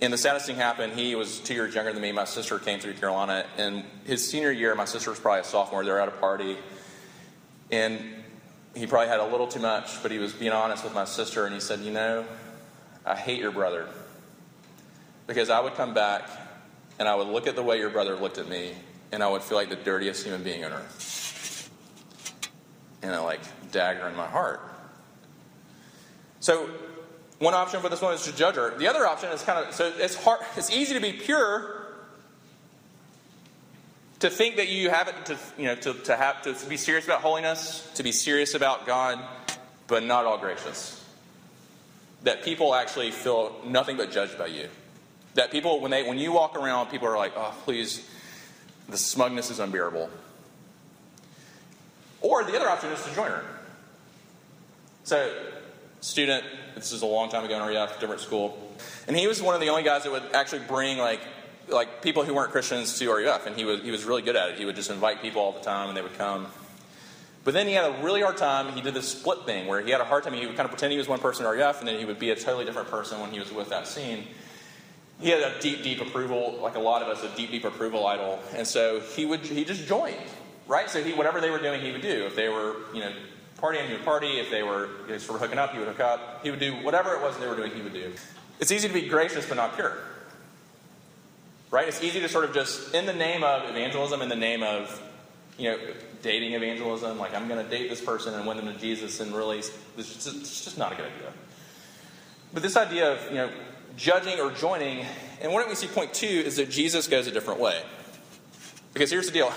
And 0.01 0.11
the 0.11 0.17
saddest 0.17 0.45
thing 0.45 0.55
happened, 0.55 0.93
he 0.93 1.15
was 1.15 1.39
two 1.39 1.53
years 1.53 1.73
younger 1.73 1.93
than 1.93 2.01
me. 2.01 2.11
My 2.11 2.25
sister 2.25 2.59
came 2.59 2.79
through 2.79 2.93
Carolina. 2.93 3.45
And 3.57 3.85
his 4.03 4.29
senior 4.29 4.51
year, 4.51 4.75
my 4.75 4.85
sister 4.85 5.09
was 5.09 5.19
probably 5.19 5.41
a 5.41 5.43
sophomore. 5.45 5.83
They 5.85 5.91
were 5.91 5.99
at 6.01 6.09
a 6.09 6.11
party. 6.11 6.57
And 7.73 7.99
he 8.75 8.85
probably 8.85 9.07
had 9.07 9.19
a 9.19 9.25
little 9.25 9.47
too 9.47 9.59
much, 9.59 10.03
but 10.03 10.11
he 10.11 10.19
was 10.19 10.31
being 10.31 10.51
honest 10.51 10.83
with 10.83 10.93
my 10.93 11.05
sister. 11.05 11.45
And 11.45 11.55
he 11.55 11.59
said, 11.59 11.79
You 11.79 11.91
know, 11.91 12.23
I 13.03 13.15
hate 13.15 13.39
your 13.39 13.51
brother. 13.51 13.87
Because 15.25 15.49
I 15.49 15.59
would 15.59 15.73
come 15.73 15.95
back 15.95 16.29
and 16.99 17.07
I 17.07 17.15
would 17.15 17.27
look 17.27 17.47
at 17.47 17.55
the 17.55 17.63
way 17.63 17.79
your 17.79 17.89
brother 17.89 18.15
looked 18.15 18.37
at 18.37 18.47
me, 18.47 18.73
and 19.11 19.23
I 19.23 19.27
would 19.27 19.41
feel 19.41 19.57
like 19.57 19.69
the 19.69 19.75
dirtiest 19.75 20.23
human 20.23 20.43
being 20.43 20.63
on 20.63 20.71
earth. 20.71 21.71
And 23.01 23.11
a 23.11 23.23
like 23.23 23.41
dagger 23.71 24.07
in 24.07 24.15
my 24.15 24.27
heart. 24.27 24.61
So 26.41 26.69
one 27.39 27.55
option 27.55 27.81
for 27.81 27.89
this 27.89 28.03
one 28.03 28.13
is 28.13 28.23
to 28.25 28.35
judge 28.35 28.53
her. 28.53 28.77
The 28.77 28.87
other 28.87 29.07
option 29.07 29.29
is 29.31 29.41
kind 29.41 29.65
of 29.65 29.73
so 29.73 29.91
it's 29.97 30.15
hard. 30.15 30.41
It's 30.55 30.69
easy 30.69 30.93
to 30.93 30.99
be 30.99 31.13
pure. 31.13 31.82
To 34.23 34.29
think 34.29 34.55
that 34.55 34.69
you 34.69 34.89
have 34.89 35.09
it 35.09 35.25
to 35.25 35.37
you 35.57 35.65
know 35.65 35.75
to, 35.75 35.93
to 35.95 36.15
have 36.15 36.43
to 36.43 36.55
be 36.69 36.77
serious 36.77 37.03
about 37.03 37.19
holiness, 37.19 37.85
to 37.95 38.03
be 38.03 38.13
serious 38.13 38.53
about 38.53 38.85
God, 38.85 39.19
but 39.87 40.01
not 40.01 40.23
all 40.23 40.37
gracious. 40.37 41.03
That 42.23 42.41
people 42.41 42.73
actually 42.73 43.11
feel 43.11 43.53
nothing 43.65 43.97
but 43.97 44.13
judged 44.13 44.37
by 44.37 44.45
you. 44.45 44.69
That 45.33 45.51
people 45.51 45.81
when 45.81 45.91
they 45.91 46.03
when 46.07 46.17
you 46.17 46.31
walk 46.31 46.55
around, 46.55 46.87
people 46.87 47.09
are 47.09 47.17
like, 47.17 47.33
oh 47.35 47.53
please, 47.65 48.09
the 48.87 48.97
smugness 48.97 49.51
is 49.51 49.59
unbearable. 49.59 50.09
Or 52.21 52.45
the 52.45 52.55
other 52.55 52.69
option 52.69 52.93
is 52.93 53.03
to 53.03 53.13
join 53.13 53.29
her. 53.29 53.43
So, 55.03 55.37
student 55.99 56.45
this 56.75 56.93
is 56.93 57.01
a 57.01 57.05
long 57.05 57.29
time 57.29 57.43
ago 57.43 57.61
in 57.61 57.75
RUF, 57.75 57.99
different 57.99 58.21
school. 58.21 58.73
And 59.05 59.17
he 59.17 59.27
was 59.27 59.41
one 59.41 59.53
of 59.53 59.59
the 59.59 59.67
only 59.67 59.83
guys 59.83 60.03
that 60.03 60.13
would 60.13 60.33
actually 60.33 60.61
bring 60.65 60.97
like 60.97 61.19
like 61.67 62.01
people 62.01 62.23
who 62.23 62.33
weren't 62.33 62.51
Christians 62.51 62.97
to 62.99 63.11
RUF, 63.11 63.45
and 63.47 63.55
he 63.55 63.65
was 63.65 63.81
he 63.81 63.91
was 63.91 64.03
really 64.05 64.21
good 64.21 64.35
at 64.35 64.51
it. 64.51 64.57
He 64.57 64.65
would 64.65 64.75
just 64.75 64.89
invite 64.89 65.21
people 65.21 65.41
all 65.41 65.51
the 65.51 65.61
time, 65.61 65.89
and 65.89 65.97
they 65.97 66.01
would 66.01 66.17
come. 66.17 66.47
But 67.43 67.53
then 67.53 67.67
he 67.67 67.73
had 67.73 67.85
a 67.85 68.03
really 68.03 68.21
hard 68.21 68.37
time. 68.37 68.71
He 68.71 68.81
did 68.81 68.93
this 68.93 69.09
split 69.09 69.45
thing 69.45 69.67
where 69.67 69.81
he 69.81 69.91
had 69.91 69.99
a 69.99 70.05
hard 70.05 70.23
time. 70.23 70.33
He 70.33 70.45
would 70.45 70.55
kind 70.55 70.65
of 70.65 70.71
pretend 70.71 70.93
he 70.93 70.97
was 70.97 71.09
one 71.09 71.19
person 71.19 71.45
in 71.45 71.51
RUF, 71.51 71.79
and 71.79 71.87
then 71.87 71.99
he 71.99 72.05
would 72.05 72.19
be 72.19 72.29
a 72.29 72.35
totally 72.35 72.63
different 72.65 72.89
person 72.89 73.19
when 73.19 73.31
he 73.31 73.39
was 73.39 73.51
with 73.51 73.69
that 73.69 73.87
scene. 73.87 74.25
He 75.19 75.29
had 75.29 75.41
a 75.41 75.59
deep, 75.59 75.83
deep 75.83 76.01
approval, 76.01 76.59
like 76.61 76.75
a 76.75 76.79
lot 76.79 77.01
of 77.01 77.09
us, 77.09 77.23
a 77.23 77.35
deep, 77.35 77.51
deep 77.51 77.65
approval 77.65 78.07
idol, 78.07 78.39
and 78.55 78.65
so 78.65 78.99
he 78.99 79.25
would 79.25 79.41
he 79.41 79.63
just 79.65 79.87
joined, 79.87 80.15
right? 80.67 80.89
So 80.89 81.03
he 81.03 81.13
whatever 81.13 81.41
they 81.41 81.49
were 81.49 81.59
doing, 81.59 81.81
he 81.81 81.91
would 81.91 82.01
do. 82.01 82.25
If 82.25 82.35
they 82.35 82.49
were, 82.49 82.77
you 82.93 83.01
know, 83.01 83.11
partying, 83.57 83.87
he 83.87 83.93
would 83.93 84.05
party. 84.05 84.39
If 84.39 84.49
they 84.49 84.63
were 84.63 84.89
you 85.05 85.13
know, 85.13 85.17
sort 85.17 85.35
of 85.35 85.41
hooking 85.41 85.59
up, 85.59 85.71
he 85.71 85.79
would 85.79 85.87
hook 85.87 85.99
up. 85.99 86.43
He 86.43 86.49
would 86.49 86.59
do 86.59 86.73
whatever 86.83 87.13
it 87.13 87.21
was 87.21 87.37
they 87.37 87.47
were 87.47 87.55
doing, 87.55 87.71
he 87.71 87.81
would 87.81 87.93
do. 87.93 88.11
It's 88.59 88.71
easy 88.71 88.87
to 88.87 88.93
be 88.93 89.07
gracious 89.07 89.45
but 89.45 89.55
not 89.55 89.75
pure. 89.75 89.97
Right? 91.73 91.87
It's 91.87 92.03
easy 92.03 92.19
to 92.19 92.29
sort 92.29 92.45
of 92.45 92.53
just, 92.53 92.93
in 92.93 93.07
the 93.07 93.13
name 93.13 93.43
of 93.43 93.67
evangelism, 93.67 94.21
in 94.21 94.29
the 94.29 94.35
name 94.35 94.61
of, 94.61 95.01
you 95.57 95.71
know, 95.71 95.79
dating 96.21 96.53
evangelism, 96.53 97.17
like 97.17 97.33
I'm 97.33 97.47
going 97.47 97.65
to 97.65 97.67
date 97.67 97.89
this 97.89 97.99
person 97.99 98.35
and 98.35 98.45
win 98.45 98.57
them 98.57 98.71
to 98.71 98.79
Jesus, 98.79 99.19
and 99.19 99.35
really, 99.35 99.57
it's 99.57 99.71
just, 99.97 100.27
it's 100.27 100.65
just 100.65 100.77
not 100.77 100.91
a 100.91 100.95
good 100.95 101.07
idea. 101.07 101.33
But 102.53 102.61
this 102.61 102.77
idea 102.77 103.13
of, 103.13 103.31
you 103.31 103.37
know, 103.37 103.49
judging 103.97 104.39
or 104.39 104.51
joining, 104.51 105.03
and 105.41 105.51
what 105.51 105.67
we 105.67 105.73
see 105.73 105.87
point 105.87 106.13
two 106.13 106.27
is 106.27 106.57
that 106.57 106.69
Jesus 106.69 107.07
goes 107.07 107.25
a 107.25 107.31
different 107.31 107.59
way. 107.59 107.81
Because 108.93 109.09
here's 109.09 109.25
the 109.25 109.33
deal 109.33 109.51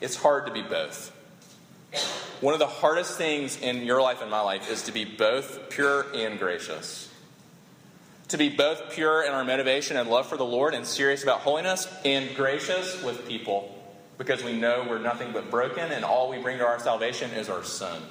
it's 0.00 0.14
hard 0.14 0.46
to 0.46 0.52
be 0.52 0.62
both. 0.62 1.10
One 2.42 2.54
of 2.54 2.60
the 2.60 2.68
hardest 2.68 3.18
things 3.18 3.60
in 3.60 3.82
your 3.82 4.00
life 4.00 4.22
and 4.22 4.30
my 4.30 4.40
life 4.40 4.70
is 4.70 4.82
to 4.84 4.92
be 4.92 5.04
both 5.04 5.68
pure 5.70 6.06
and 6.14 6.38
gracious. 6.38 7.12
To 8.28 8.38
be 8.38 8.48
both 8.48 8.92
pure 8.92 9.22
in 9.22 9.32
our 9.32 9.44
motivation 9.44 9.96
and 9.96 10.10
love 10.10 10.26
for 10.26 10.36
the 10.36 10.44
Lord 10.44 10.74
and 10.74 10.84
serious 10.84 11.22
about 11.22 11.40
holiness 11.40 11.88
and 12.04 12.34
gracious 12.34 13.02
with 13.02 13.28
people 13.28 13.72
because 14.18 14.42
we 14.42 14.52
know 14.52 14.84
we're 14.88 14.98
nothing 14.98 15.32
but 15.32 15.50
broken 15.50 15.92
and 15.92 16.04
all 16.04 16.28
we 16.30 16.38
bring 16.38 16.58
to 16.58 16.66
our 16.66 16.80
salvation 16.80 17.30
is 17.32 17.48
our 17.48 17.62
sin. 17.62 18.02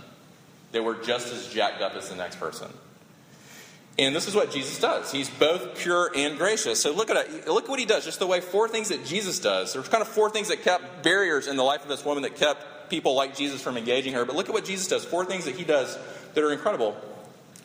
That 0.72 0.84
we're 0.84 1.04
just 1.04 1.34
as 1.34 1.48
jacked 1.48 1.82
up 1.82 1.96
as 1.96 2.10
the 2.10 2.16
next 2.16 2.40
person. 2.40 2.70
And 3.98 4.14
this 4.14 4.28
is 4.28 4.36
what 4.36 4.52
Jesus 4.52 4.80
does. 4.80 5.12
He's 5.12 5.30
both 5.30 5.78
pure 5.78 6.12
and 6.14 6.38
gracious. 6.38 6.82
So 6.82 6.94
look 6.94 7.10
at 7.10 7.18
it. 7.18 7.48
Look 7.48 7.70
what 7.70 7.80
he 7.80 7.86
does. 7.86 8.04
Just 8.04 8.20
the 8.20 8.28
way 8.28 8.42
four 8.42 8.68
things 8.68 8.90
that 8.90 9.06
Jesus 9.06 9.40
does. 9.40 9.74
There's 9.74 9.88
kind 9.88 10.02
of 10.02 10.08
four 10.08 10.30
things 10.30 10.50
that 10.50 10.64
kept 10.64 11.04
barriers 11.04 11.48
in 11.48 11.56
the 11.56 11.64
life 11.64 11.82
of 11.84 11.88
this 11.88 12.04
woman 12.04 12.24
that 12.24 12.36
kept 12.36 12.90
people 12.90 13.16
like 13.16 13.36
Jesus 13.36 13.62
from 13.62 13.78
engaging 13.78 14.14
her. 14.14 14.26
But 14.26 14.36
look 14.36 14.50
at 14.50 14.54
what 14.54 14.66
Jesus 14.66 14.88
does. 14.88 15.06
Four 15.06 15.26
things 15.26 15.46
that 15.46 15.56
he 15.56 15.64
does 15.64 15.98
that 16.34 16.44
are 16.44 16.52
incredible. 16.52 16.96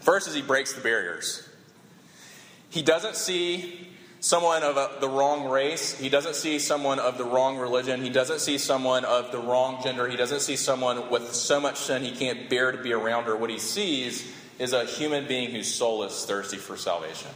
First 0.01 0.29
is 0.29 0.35
he 0.35 0.43
breaks 0.43 0.73
the 0.73 0.81
barriers. 0.81 1.49
He 2.70 2.83
doesn't 2.83 3.16
see 3.16 3.88
someone 4.20 4.62
of 4.62 4.76
a, 4.76 5.00
the 5.00 5.09
wrong 5.09 5.48
race. 5.48 5.98
He 5.98 6.09
doesn't 6.09 6.37
see 6.37 6.59
someone 6.59 6.98
of 6.98 7.18
the 7.18 7.24
wrong 7.24 7.59
religion. 7.59 8.02
He 8.02 8.11
doesn't 8.11 8.40
see 8.40 8.59
someone 8.59 9.04
of 9.04 9.33
the 9.33 9.38
wrong 9.38 9.83
gender. 9.83 10.09
He 10.09 10.16
doesn't 10.16 10.40
see 10.40 10.56
someone 10.56 11.11
with 11.11 11.35
so 11.35 11.61
much 11.61 11.76
sin 11.78 12.02
he 12.02 12.12
can't 12.12 12.48
bear 12.48 12.70
to 12.72 12.78
be 12.78 12.92
around 12.92 13.24
her. 13.24 13.37
What 13.37 13.50
he 13.50 13.59
sees 13.59 14.33
is 14.59 14.72
a 14.72 14.85
human 14.85 15.26
being 15.26 15.50
whose 15.50 15.72
soul 15.72 16.04
is 16.04 16.24
thirsty 16.24 16.59
for 16.59 16.76
salvation. 16.76 17.30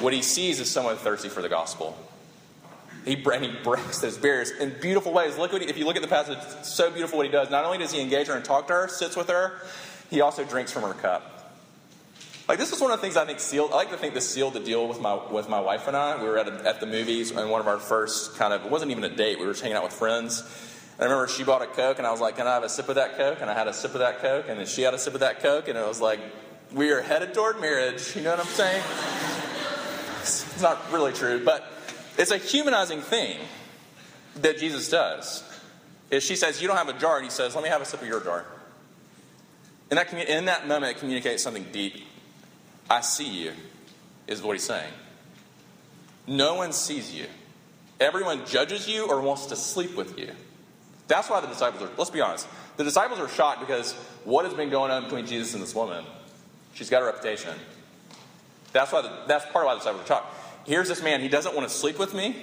What 0.00 0.12
he 0.12 0.22
sees 0.22 0.60
is 0.60 0.70
someone 0.70 0.96
thirsty 0.96 1.28
for 1.28 1.42
the 1.42 1.48
gospel. 1.48 1.98
He, 3.04 3.14
and 3.14 3.44
he 3.44 3.50
breaks 3.62 3.98
those 3.98 4.16
barriers 4.16 4.50
in 4.50 4.74
beautiful 4.80 5.12
ways. 5.12 5.36
Look 5.38 5.52
what 5.52 5.62
he, 5.62 5.68
if 5.68 5.76
you 5.76 5.86
look 5.86 5.96
at 5.96 6.02
the 6.02 6.08
passage, 6.08 6.38
so 6.64 6.90
beautiful 6.90 7.16
what 7.16 7.26
he 7.26 7.32
does. 7.32 7.50
Not 7.50 7.64
only 7.64 7.78
does 7.78 7.92
he 7.92 8.00
engage 8.00 8.28
her 8.28 8.34
and 8.34 8.44
talk 8.44 8.68
to 8.68 8.74
her, 8.74 8.88
sits 8.88 9.16
with 9.16 9.28
her, 9.28 9.60
he 10.10 10.20
also 10.20 10.44
drinks 10.44 10.70
from 10.70 10.82
her 10.82 10.94
cup. 10.94 11.39
Like 12.50 12.58
this 12.58 12.72
is 12.72 12.80
one 12.80 12.90
of 12.90 12.98
the 12.98 13.02
things 13.02 13.16
I 13.16 13.24
think 13.24 13.38
sealed. 13.38 13.70
I 13.70 13.76
like 13.76 13.90
to 13.90 13.96
think 13.96 14.12
this 14.12 14.28
sealed 14.28 14.54
the 14.54 14.58
deal 14.58 14.88
with 14.88 15.00
my 15.00 15.14
with 15.30 15.48
my 15.48 15.60
wife 15.60 15.86
and 15.86 15.96
I. 15.96 16.20
We 16.20 16.28
were 16.28 16.36
at, 16.36 16.48
a, 16.48 16.68
at 16.68 16.80
the 16.80 16.86
movies 16.86 17.30
and 17.30 17.48
one 17.48 17.60
of 17.60 17.68
our 17.68 17.78
first 17.78 18.34
kind 18.38 18.52
of 18.52 18.64
it 18.64 18.70
wasn't 18.72 18.90
even 18.90 19.04
a 19.04 19.08
date. 19.08 19.38
We 19.38 19.46
were 19.46 19.52
just 19.52 19.62
hanging 19.62 19.76
out 19.76 19.84
with 19.84 19.92
friends. 19.92 20.40
And 20.98 21.02
I 21.02 21.04
remember 21.04 21.28
she 21.28 21.44
bought 21.44 21.62
a 21.62 21.68
Coke 21.68 21.98
and 21.98 22.06
I 22.08 22.10
was 22.10 22.20
like, 22.20 22.38
"Can 22.38 22.48
I 22.48 22.54
have 22.54 22.64
a 22.64 22.68
sip 22.68 22.88
of 22.88 22.96
that 22.96 23.16
Coke?" 23.16 23.38
And 23.40 23.48
I 23.48 23.54
had 23.54 23.68
a 23.68 23.72
sip 23.72 23.94
of 23.94 24.00
that 24.00 24.18
Coke, 24.20 24.46
and 24.48 24.58
then 24.58 24.66
she 24.66 24.82
had 24.82 24.94
a 24.94 24.98
sip 24.98 25.14
of 25.14 25.20
that 25.20 25.38
Coke, 25.38 25.68
and 25.68 25.78
it 25.78 25.86
was 25.86 26.00
like 26.00 26.18
we 26.72 26.90
are 26.90 27.00
headed 27.00 27.34
toward 27.34 27.60
marriage. 27.60 28.16
You 28.16 28.22
know 28.22 28.30
what 28.30 28.40
I'm 28.40 28.46
saying? 28.46 28.82
it's 30.22 30.60
not 30.60 30.90
really 30.90 31.12
true, 31.12 31.44
but 31.44 31.64
it's 32.18 32.32
a 32.32 32.38
humanizing 32.38 33.00
thing 33.00 33.38
that 34.40 34.58
Jesus 34.58 34.90
does. 34.90 35.44
Is 36.10 36.24
she 36.24 36.34
says, 36.34 36.60
You 36.60 36.66
don't 36.66 36.78
have 36.78 36.88
a 36.88 36.98
jar, 36.98 37.14
and 37.14 37.24
he 37.24 37.30
says, 37.30 37.54
Let 37.54 37.62
me 37.62 37.70
have 37.70 37.80
a 37.80 37.84
sip 37.84 38.02
of 38.02 38.08
your 38.08 38.24
jar. 38.24 38.44
And 39.88 39.98
that, 39.98 40.12
in 40.12 40.46
that 40.46 40.66
moment, 40.66 40.96
it 40.96 41.00
communicates 41.00 41.44
something 41.44 41.66
deep. 41.70 42.09
I 42.90 43.00
see 43.00 43.28
you, 43.28 43.52
is 44.26 44.42
what 44.42 44.54
he's 44.54 44.64
saying. 44.64 44.92
No 46.26 46.56
one 46.56 46.72
sees 46.72 47.14
you. 47.14 47.26
Everyone 48.00 48.44
judges 48.46 48.88
you 48.88 49.08
or 49.08 49.20
wants 49.20 49.46
to 49.46 49.56
sleep 49.56 49.96
with 49.96 50.18
you. 50.18 50.32
That's 51.06 51.30
why 51.30 51.40
the 51.40 51.46
disciples 51.46 51.82
are, 51.82 51.90
let's 51.96 52.10
be 52.10 52.20
honest, 52.20 52.46
the 52.76 52.84
disciples 52.84 53.20
are 53.20 53.28
shocked 53.28 53.60
because 53.60 53.92
what 54.24 54.44
has 54.44 54.54
been 54.54 54.70
going 54.70 54.90
on 54.90 55.04
between 55.04 55.26
Jesus 55.26 55.54
and 55.54 55.62
this 55.62 55.74
woman? 55.74 56.04
She's 56.74 56.90
got 56.90 57.02
a 57.02 57.04
reputation. 57.06 57.54
That's 58.72 58.92
why 58.92 59.02
the, 59.02 59.10
that's 59.26 59.44
part 59.46 59.64
of 59.64 59.68
why 59.68 59.74
the 59.74 59.78
disciples 59.78 60.04
are 60.04 60.06
shocked 60.06 60.34
here's 60.66 60.88
this 60.88 61.02
man, 61.02 61.20
he 61.20 61.28
doesn't 61.28 61.54
want 61.54 61.68
to 61.68 61.74
sleep 61.74 61.98
with 61.98 62.14
me, 62.14 62.36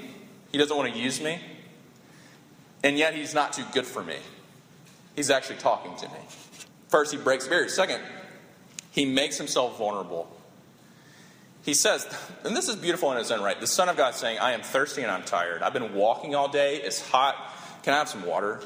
he 0.52 0.58
doesn't 0.58 0.76
want 0.76 0.94
to 0.94 1.00
use 1.00 1.22
me, 1.22 1.40
and 2.84 2.98
yet 2.98 3.16
he's 3.16 3.34
not 3.34 3.54
too 3.54 3.66
good 3.74 3.86
for 3.86 4.04
me. 4.04 4.18
He's 5.16 5.30
actually 5.30 5.58
talking 5.58 5.96
to 5.98 6.08
me. 6.08 6.20
First, 6.90 7.12
he 7.12 7.18
breaks 7.18 7.48
barriers. 7.48 7.74
Second, 7.74 8.02
he 8.92 9.06
makes 9.06 9.38
himself 9.38 9.78
vulnerable. 9.78 10.30
He 11.68 11.74
says, 11.74 12.08
and 12.46 12.56
this 12.56 12.70
is 12.70 12.78
beautiful 12.78 13.12
in 13.12 13.18
its 13.18 13.30
own 13.30 13.44
right 13.44 13.60
the 13.60 13.68
Son 13.68 13.90
of 13.90 13.98
God 13.98 14.16
saying, 14.16 14.40
I 14.40 14.54
am 14.54 14.62
thirsty 14.62 15.02
and 15.02 15.12
I'm 15.12 15.24
tired. 15.24 15.62
I've 15.62 15.74
been 15.74 15.96
walking 15.96 16.34
all 16.34 16.48
day, 16.48 16.78
it's 16.78 17.06
hot. 17.06 17.36
Can 17.84 17.94
I 17.94 17.98
have 17.98 18.08
some 18.08 18.26
water? 18.26 18.62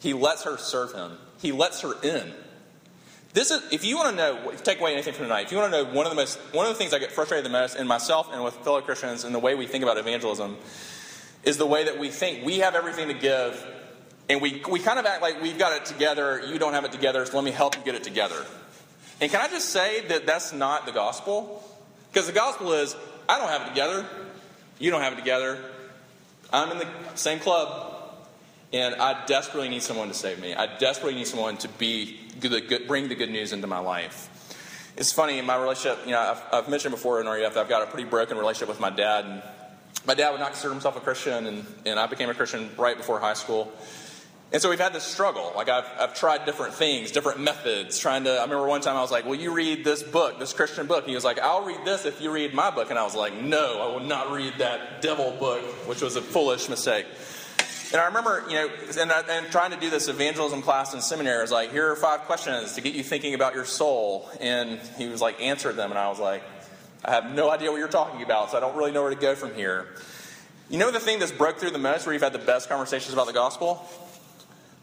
He 0.00 0.14
lets 0.14 0.44
her 0.44 0.56
serve 0.56 0.94
him, 0.94 1.18
he 1.42 1.52
lets 1.52 1.82
her 1.82 1.92
in. 2.02 2.32
This 3.34 3.50
is, 3.50 3.62
if 3.70 3.84
you 3.84 3.98
want 3.98 4.08
to 4.08 4.16
know, 4.16 4.52
take 4.62 4.80
away 4.80 4.94
anything 4.94 5.12
from 5.12 5.24
tonight, 5.24 5.42
if 5.42 5.52
you 5.52 5.58
want 5.58 5.70
to 5.70 5.84
know 5.84 5.92
one 5.92 6.06
of 6.06 6.10
the 6.10 6.16
most, 6.16 6.38
one 6.54 6.64
of 6.64 6.72
the 6.72 6.78
things 6.78 6.94
I 6.94 6.98
get 6.98 7.12
frustrated 7.12 7.44
the 7.44 7.50
most 7.50 7.76
in 7.76 7.86
myself 7.86 8.30
and 8.32 8.42
with 8.42 8.54
fellow 8.54 8.80
Christians 8.80 9.24
and 9.24 9.34
the 9.34 9.38
way 9.38 9.54
we 9.54 9.66
think 9.66 9.84
about 9.84 9.98
evangelism 9.98 10.56
is 11.44 11.58
the 11.58 11.66
way 11.66 11.84
that 11.84 11.98
we 11.98 12.08
think 12.08 12.42
we 12.42 12.60
have 12.60 12.74
everything 12.74 13.08
to 13.08 13.14
give 13.14 13.66
and 14.30 14.40
we, 14.40 14.62
we 14.70 14.78
kind 14.78 14.98
of 14.98 15.04
act 15.04 15.20
like 15.20 15.42
we've 15.42 15.58
got 15.58 15.76
it 15.76 15.84
together, 15.84 16.40
you 16.46 16.58
don't 16.58 16.72
have 16.72 16.86
it 16.86 16.92
together, 16.92 17.26
so 17.26 17.36
let 17.36 17.44
me 17.44 17.50
help 17.50 17.76
you 17.76 17.84
get 17.84 17.94
it 17.94 18.02
together. 18.02 18.46
And 19.20 19.30
can 19.30 19.42
I 19.42 19.48
just 19.48 19.68
say 19.68 20.06
that 20.06 20.24
that's 20.24 20.54
not 20.54 20.86
the 20.86 20.92
gospel? 20.92 21.62
Because 22.12 22.26
the 22.26 22.34
gospel 22.34 22.72
is, 22.74 22.94
I 23.28 23.38
don't 23.38 23.48
have 23.48 23.62
it 23.62 23.68
together, 23.70 24.06
you 24.78 24.90
don't 24.90 25.00
have 25.00 25.14
it 25.14 25.16
together, 25.16 25.58
I'm 26.52 26.70
in 26.72 26.78
the 26.78 26.88
same 27.14 27.38
club, 27.38 27.92
and 28.72 28.94
I 28.96 29.24
desperately 29.24 29.70
need 29.70 29.82
someone 29.82 30.08
to 30.08 30.14
save 30.14 30.38
me. 30.38 30.54
I 30.54 30.76
desperately 30.78 31.14
need 31.14 31.26
someone 31.26 31.56
to 31.58 31.68
be 31.68 32.18
good, 32.40 32.86
bring 32.86 33.08
the 33.08 33.14
good 33.14 33.30
news 33.30 33.52
into 33.52 33.66
my 33.66 33.78
life. 33.78 34.28
It's 34.96 35.10
funny 35.10 35.38
in 35.38 35.46
my 35.46 35.56
relationship. 35.56 36.04
You 36.04 36.12
know, 36.12 36.20
I've, 36.20 36.42
I've 36.52 36.68
mentioned 36.68 36.92
before 36.92 37.20
in 37.20 37.26
RUF 37.26 37.56
I've 37.56 37.68
got 37.68 37.82
a 37.82 37.86
pretty 37.86 38.08
broken 38.08 38.36
relationship 38.36 38.68
with 38.68 38.80
my 38.80 38.90
dad. 38.90 39.24
And 39.24 39.42
my 40.06 40.14
dad 40.14 40.32
would 40.32 40.40
not 40.40 40.52
consider 40.52 40.72
himself 40.72 40.96
a 40.96 41.00
Christian, 41.00 41.46
and, 41.46 41.66
and 41.86 41.98
I 41.98 42.06
became 42.06 42.28
a 42.28 42.34
Christian 42.34 42.68
right 42.76 42.96
before 42.96 43.18
high 43.18 43.34
school. 43.34 43.72
And 44.52 44.60
so 44.60 44.68
we've 44.68 44.78
had 44.78 44.92
this 44.92 45.04
struggle. 45.04 45.50
Like 45.56 45.70
I've, 45.70 45.86
I've 45.98 46.14
tried 46.14 46.44
different 46.44 46.74
things, 46.74 47.10
different 47.10 47.40
methods, 47.40 47.98
trying 47.98 48.24
to. 48.24 48.32
I 48.32 48.42
remember 48.42 48.66
one 48.66 48.82
time 48.82 48.96
I 48.96 49.00
was 49.00 49.10
like, 49.10 49.24
Will 49.24 49.36
you 49.36 49.54
read 49.54 49.82
this 49.82 50.02
book, 50.02 50.38
this 50.38 50.52
Christian 50.52 50.86
book? 50.86 51.00
And 51.00 51.08
he 51.08 51.14
was 51.14 51.24
like, 51.24 51.38
I'll 51.38 51.64
read 51.64 51.84
this 51.86 52.04
if 52.04 52.20
you 52.20 52.30
read 52.30 52.52
my 52.52 52.70
book. 52.70 52.90
And 52.90 52.98
I 52.98 53.04
was 53.04 53.14
like, 53.14 53.34
No, 53.34 53.80
I 53.80 53.86
will 53.86 54.06
not 54.06 54.30
read 54.30 54.54
that 54.58 55.00
devil 55.00 55.34
book, 55.40 55.62
which 55.88 56.02
was 56.02 56.16
a 56.16 56.22
foolish 56.22 56.68
mistake. 56.68 57.06
And 57.92 58.00
I 58.00 58.06
remember, 58.06 58.44
you 58.48 58.54
know, 58.54 58.70
and, 59.00 59.10
and 59.10 59.46
trying 59.50 59.70
to 59.70 59.76
do 59.78 59.90
this 59.90 60.08
evangelism 60.08 60.62
class 60.62 60.94
in 60.94 61.00
seminary. 61.00 61.38
I 61.38 61.42
was 61.42 61.50
like, 61.50 61.72
Here 61.72 61.90
are 61.90 61.96
five 61.96 62.20
questions 62.20 62.74
to 62.74 62.82
get 62.82 62.94
you 62.94 63.02
thinking 63.02 63.32
about 63.32 63.54
your 63.54 63.64
soul. 63.64 64.28
And 64.38 64.78
he 64.98 65.08
was 65.08 65.22
like, 65.22 65.40
Answer 65.40 65.72
them. 65.72 65.90
And 65.90 65.98
I 65.98 66.10
was 66.10 66.20
like, 66.20 66.42
I 67.02 67.12
have 67.12 67.34
no 67.34 67.50
idea 67.50 67.70
what 67.70 67.78
you're 67.78 67.88
talking 67.88 68.22
about, 68.22 68.50
so 68.50 68.58
I 68.58 68.60
don't 68.60 68.76
really 68.76 68.92
know 68.92 69.00
where 69.00 69.10
to 69.10 69.20
go 69.20 69.34
from 69.34 69.54
here. 69.54 69.88
You 70.68 70.78
know 70.78 70.90
the 70.90 71.00
thing 71.00 71.18
that's 71.18 71.32
broke 71.32 71.58
through 71.58 71.70
the 71.70 71.78
most, 71.78 72.06
where 72.06 72.12
you've 72.12 72.22
had 72.22 72.32
the 72.32 72.38
best 72.38 72.68
conversations 72.68 73.12
about 73.12 73.26
the 73.26 73.32
gospel? 73.32 73.84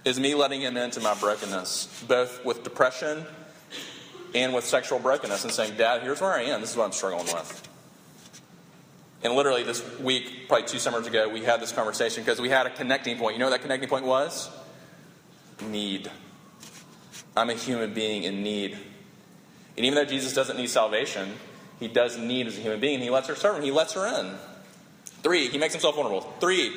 Is 0.05 0.19
me 0.19 0.35
letting 0.35 0.61
him 0.61 0.77
into 0.77 1.01
my 1.01 1.13
brokenness, 1.15 2.03
both 2.07 2.43
with 2.45 2.63
depression 2.63 3.25
and 4.33 4.53
with 4.53 4.65
sexual 4.65 4.99
brokenness, 4.99 5.43
and 5.43 5.51
saying, 5.53 5.75
Dad, 5.77 6.01
here's 6.01 6.21
where 6.21 6.31
I 6.31 6.43
am. 6.43 6.61
This 6.61 6.71
is 6.71 6.77
what 6.77 6.85
I'm 6.85 6.91
struggling 6.91 7.25
with. 7.25 7.67
And 9.23 9.33
literally 9.33 9.63
this 9.63 9.83
week, 9.99 10.47
probably 10.47 10.67
two 10.67 10.79
summers 10.79 11.05
ago, 11.05 11.27
we 11.27 11.43
had 11.43 11.59
this 11.59 11.71
conversation 11.71 12.23
because 12.23 12.39
we 12.39 12.49
had 12.49 12.65
a 12.65 12.69
connecting 12.69 13.17
point. 13.17 13.35
You 13.35 13.39
know 13.39 13.47
what 13.47 13.51
that 13.51 13.61
connecting 13.61 13.89
point 13.89 14.05
was? 14.05 14.49
Need. 15.67 16.09
I'm 17.35 17.49
a 17.49 17.53
human 17.53 17.93
being 17.93 18.23
in 18.23 18.43
need. 18.43 18.77
And 19.75 19.85
even 19.85 19.95
though 19.95 20.05
Jesus 20.05 20.33
doesn't 20.33 20.55
need 20.55 20.69
salvation, 20.69 21.33
he 21.79 21.87
does 21.89 22.17
need 22.17 22.47
as 22.47 22.57
a 22.57 22.61
human 22.61 22.79
being. 22.79 22.95
And 22.95 23.03
he 23.03 23.09
lets 23.09 23.27
her 23.27 23.35
serve 23.35 23.57
him, 23.57 23.63
he 23.63 23.71
lets 23.71 23.93
her 23.93 24.07
in. 24.07 24.35
Three, 25.21 25.47
he 25.47 25.57
makes 25.57 25.73
himself 25.73 25.95
vulnerable. 25.95 26.21
Three, 26.39 26.73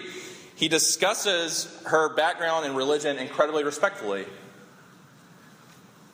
he 0.62 0.68
discusses 0.68 1.66
her 1.86 2.14
background 2.14 2.64
and 2.64 2.76
religion 2.76 3.18
incredibly 3.18 3.64
respectfully. 3.64 4.24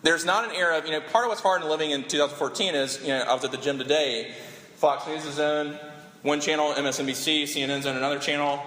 There's 0.02 0.24
not 0.24 0.48
an 0.48 0.56
era 0.56 0.78
of, 0.78 0.86
you 0.86 0.92
know, 0.92 1.02
part 1.02 1.26
of 1.26 1.28
what's 1.28 1.42
hard 1.42 1.60
in 1.60 1.68
living 1.68 1.90
in 1.90 2.04
2014 2.04 2.74
is, 2.74 2.98
you 3.02 3.08
know, 3.08 3.18
I 3.18 3.34
was 3.34 3.44
at 3.44 3.50
the 3.50 3.58
gym 3.58 3.76
today, 3.76 4.32
Fox 4.76 5.06
News 5.06 5.26
is 5.26 5.38
on 5.38 5.78
one 6.22 6.40
channel, 6.40 6.72
MSNBC, 6.72 7.42
CNN's 7.42 7.84
on 7.84 7.98
another 7.98 8.18
channel. 8.18 8.62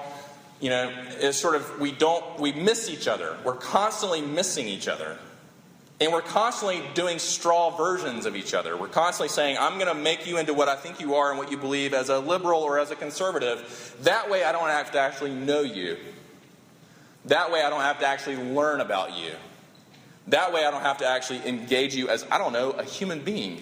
You 0.60 0.70
know, 0.70 0.94
it's 1.20 1.40
sort 1.40 1.56
of, 1.56 1.80
we 1.80 1.92
don't, 1.92 2.40
we 2.40 2.52
miss 2.52 2.88
each 2.88 3.08
other. 3.08 3.36
We're 3.44 3.56
constantly 3.56 4.22
missing 4.22 4.68
each 4.68 4.88
other. 4.88 5.18
And 6.02 6.12
we're 6.12 6.24
constantly 6.24 6.82
doing 6.96 7.20
straw 7.20 7.70
versions 7.70 8.26
of 8.26 8.36
each 8.36 8.56
other. 8.56 8.76
We're 8.76 8.88
constantly 8.88 9.30
saying, 9.30 9.58
I'm 9.60 9.76
going 9.76 9.86
to 9.86 9.94
make 9.94 10.26
you 10.26 10.38
into 10.38 10.52
what 10.52 10.68
I 10.68 10.76
think 10.76 11.00
you 11.00 11.14
are 11.14 11.30
and 11.30 11.38
what 11.38 11.52
you 11.52 11.58
believe 11.58 11.94
as 11.94 12.10
a 12.10 12.18
liberal 12.18 12.62
or 12.62 12.80
as 12.80 12.90
a 12.90 12.96
conservative. 12.96 13.96
That 14.02 14.28
way, 14.28 14.44
I 14.44 14.52
don't 14.52 14.68
have 14.68 14.92
to 14.94 15.00
actually 15.00 15.36
know 15.36 15.62
you. 15.62 15.98
That 17.26 17.52
way, 17.52 17.62
I 17.62 17.70
don't 17.70 17.82
have 17.82 18.00
to 18.00 18.08
actually 18.08 18.38
learn 18.38 18.82
about 18.82 19.16
you. 19.16 19.30
That 20.30 20.52
way, 20.52 20.66
I 20.66 20.72
don't 20.72 20.82
have 20.82 20.98
to 20.98 21.06
actually 21.06 21.48
engage 21.48 21.94
you 21.94 22.10
as, 22.10 22.26
I 22.32 22.40
don't 22.40 22.54
know, 22.54 22.72
a 22.72 22.84
human 22.84 23.24
being 23.24 23.62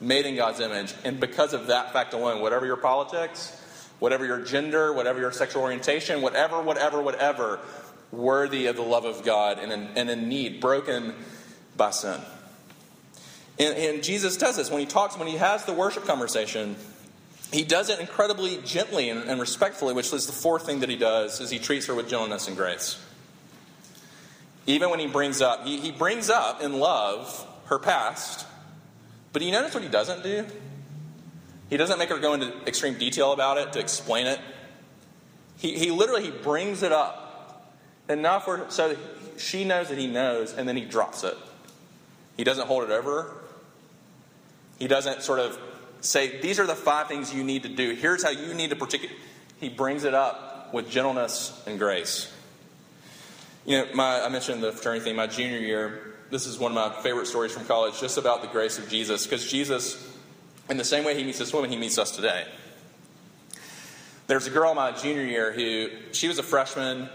made 0.00 0.26
in 0.26 0.34
God's 0.34 0.58
image. 0.58 0.92
And 1.04 1.20
because 1.20 1.52
of 1.52 1.68
that 1.68 1.92
fact 1.92 2.14
alone, 2.14 2.40
whatever 2.40 2.66
your 2.66 2.78
politics, 2.78 3.56
whatever 4.00 4.26
your 4.26 4.40
gender, 4.40 4.92
whatever 4.92 5.20
your 5.20 5.30
sexual 5.30 5.62
orientation, 5.62 6.20
whatever, 6.20 6.60
whatever, 6.60 7.00
whatever, 7.00 7.60
worthy 8.10 8.66
of 8.66 8.74
the 8.74 8.82
love 8.82 9.04
of 9.04 9.22
God 9.24 9.60
and 9.60 9.70
in, 9.70 9.88
and 9.94 10.10
in 10.10 10.28
need, 10.28 10.60
broken 10.60 11.14
by 11.80 11.90
sin. 11.90 12.20
And, 13.58 13.76
and 13.76 14.04
Jesus 14.04 14.36
does 14.36 14.56
this 14.56 14.70
when 14.70 14.78
he 14.78 14.86
talks, 14.86 15.16
when 15.18 15.26
he 15.26 15.36
has 15.38 15.64
the 15.64 15.72
worship 15.72 16.04
conversation. 16.04 16.76
He 17.52 17.64
does 17.64 17.90
it 17.90 17.98
incredibly 17.98 18.58
gently 18.58 19.10
and, 19.10 19.24
and 19.24 19.40
respectfully, 19.40 19.92
which 19.92 20.12
is 20.12 20.26
the 20.26 20.32
fourth 20.32 20.64
thing 20.64 20.80
that 20.80 20.88
he 20.88 20.96
does, 20.96 21.40
is 21.40 21.50
he 21.50 21.58
treats 21.58 21.86
her 21.86 21.94
with 21.94 22.08
gentleness 22.08 22.46
and 22.46 22.56
grace. 22.56 23.02
Even 24.66 24.90
when 24.90 25.00
he 25.00 25.08
brings 25.08 25.40
up, 25.40 25.66
he, 25.66 25.80
he 25.80 25.90
brings 25.90 26.30
up 26.30 26.62
in 26.62 26.78
love 26.78 27.46
her 27.64 27.78
past, 27.78 28.46
but 29.32 29.42
you 29.42 29.50
notice 29.50 29.74
what 29.74 29.82
he 29.82 29.88
doesn't 29.88 30.22
do? 30.22 30.46
He 31.70 31.76
doesn't 31.76 31.98
make 31.98 32.10
her 32.10 32.18
go 32.18 32.34
into 32.34 32.52
extreme 32.66 32.98
detail 32.98 33.32
about 33.32 33.58
it 33.58 33.72
to 33.72 33.80
explain 33.80 34.26
it. 34.26 34.38
He, 35.56 35.78
he 35.78 35.90
literally 35.90 36.24
he 36.24 36.30
brings 36.30 36.82
it 36.82 36.92
up 36.92 37.74
enough 38.08 38.46
where, 38.46 38.68
so 38.70 38.96
she 39.38 39.64
knows 39.64 39.88
that 39.88 39.98
he 39.98 40.06
knows, 40.06 40.52
and 40.52 40.68
then 40.68 40.76
he 40.76 40.84
drops 40.84 41.24
it. 41.24 41.36
He 42.40 42.44
doesn't 42.44 42.68
hold 42.68 42.84
it 42.84 42.90
over 42.90 43.22
her. 43.22 43.32
He 44.78 44.88
doesn't 44.88 45.20
sort 45.20 45.40
of 45.40 45.58
say, 46.00 46.40
These 46.40 46.58
are 46.58 46.66
the 46.66 46.74
five 46.74 47.06
things 47.06 47.34
you 47.34 47.44
need 47.44 47.64
to 47.64 47.68
do. 47.68 47.90
Here's 47.94 48.22
how 48.22 48.30
you 48.30 48.54
need 48.54 48.70
to 48.70 48.76
particular. 48.76 49.14
He 49.60 49.68
brings 49.68 50.04
it 50.04 50.14
up 50.14 50.72
with 50.72 50.88
gentleness 50.88 51.52
and 51.66 51.78
grace. 51.78 52.32
You 53.66 53.76
know, 53.76 53.88
my, 53.92 54.22
I 54.22 54.30
mentioned 54.30 54.62
the 54.62 54.72
fraternity 54.72 55.04
thing. 55.04 55.16
My 55.16 55.26
junior 55.26 55.58
year, 55.58 56.14
this 56.30 56.46
is 56.46 56.58
one 56.58 56.74
of 56.74 56.76
my 56.76 57.02
favorite 57.02 57.26
stories 57.26 57.52
from 57.52 57.66
college, 57.66 58.00
just 58.00 58.16
about 58.16 58.40
the 58.40 58.48
grace 58.48 58.78
of 58.78 58.88
Jesus. 58.88 59.26
Because 59.26 59.46
Jesus, 59.46 60.02
in 60.70 60.78
the 60.78 60.84
same 60.84 61.04
way 61.04 61.18
he 61.18 61.24
meets 61.24 61.38
this 61.38 61.52
woman, 61.52 61.68
he 61.68 61.76
meets 61.76 61.98
us 61.98 62.10
today. 62.10 62.46
There's 64.28 64.46
a 64.46 64.50
girl 64.50 64.74
my 64.74 64.92
junior 64.92 65.24
year 65.24 65.52
who, 65.52 65.90
she 66.12 66.26
was 66.26 66.38
a 66.38 66.42
freshman 66.42 67.10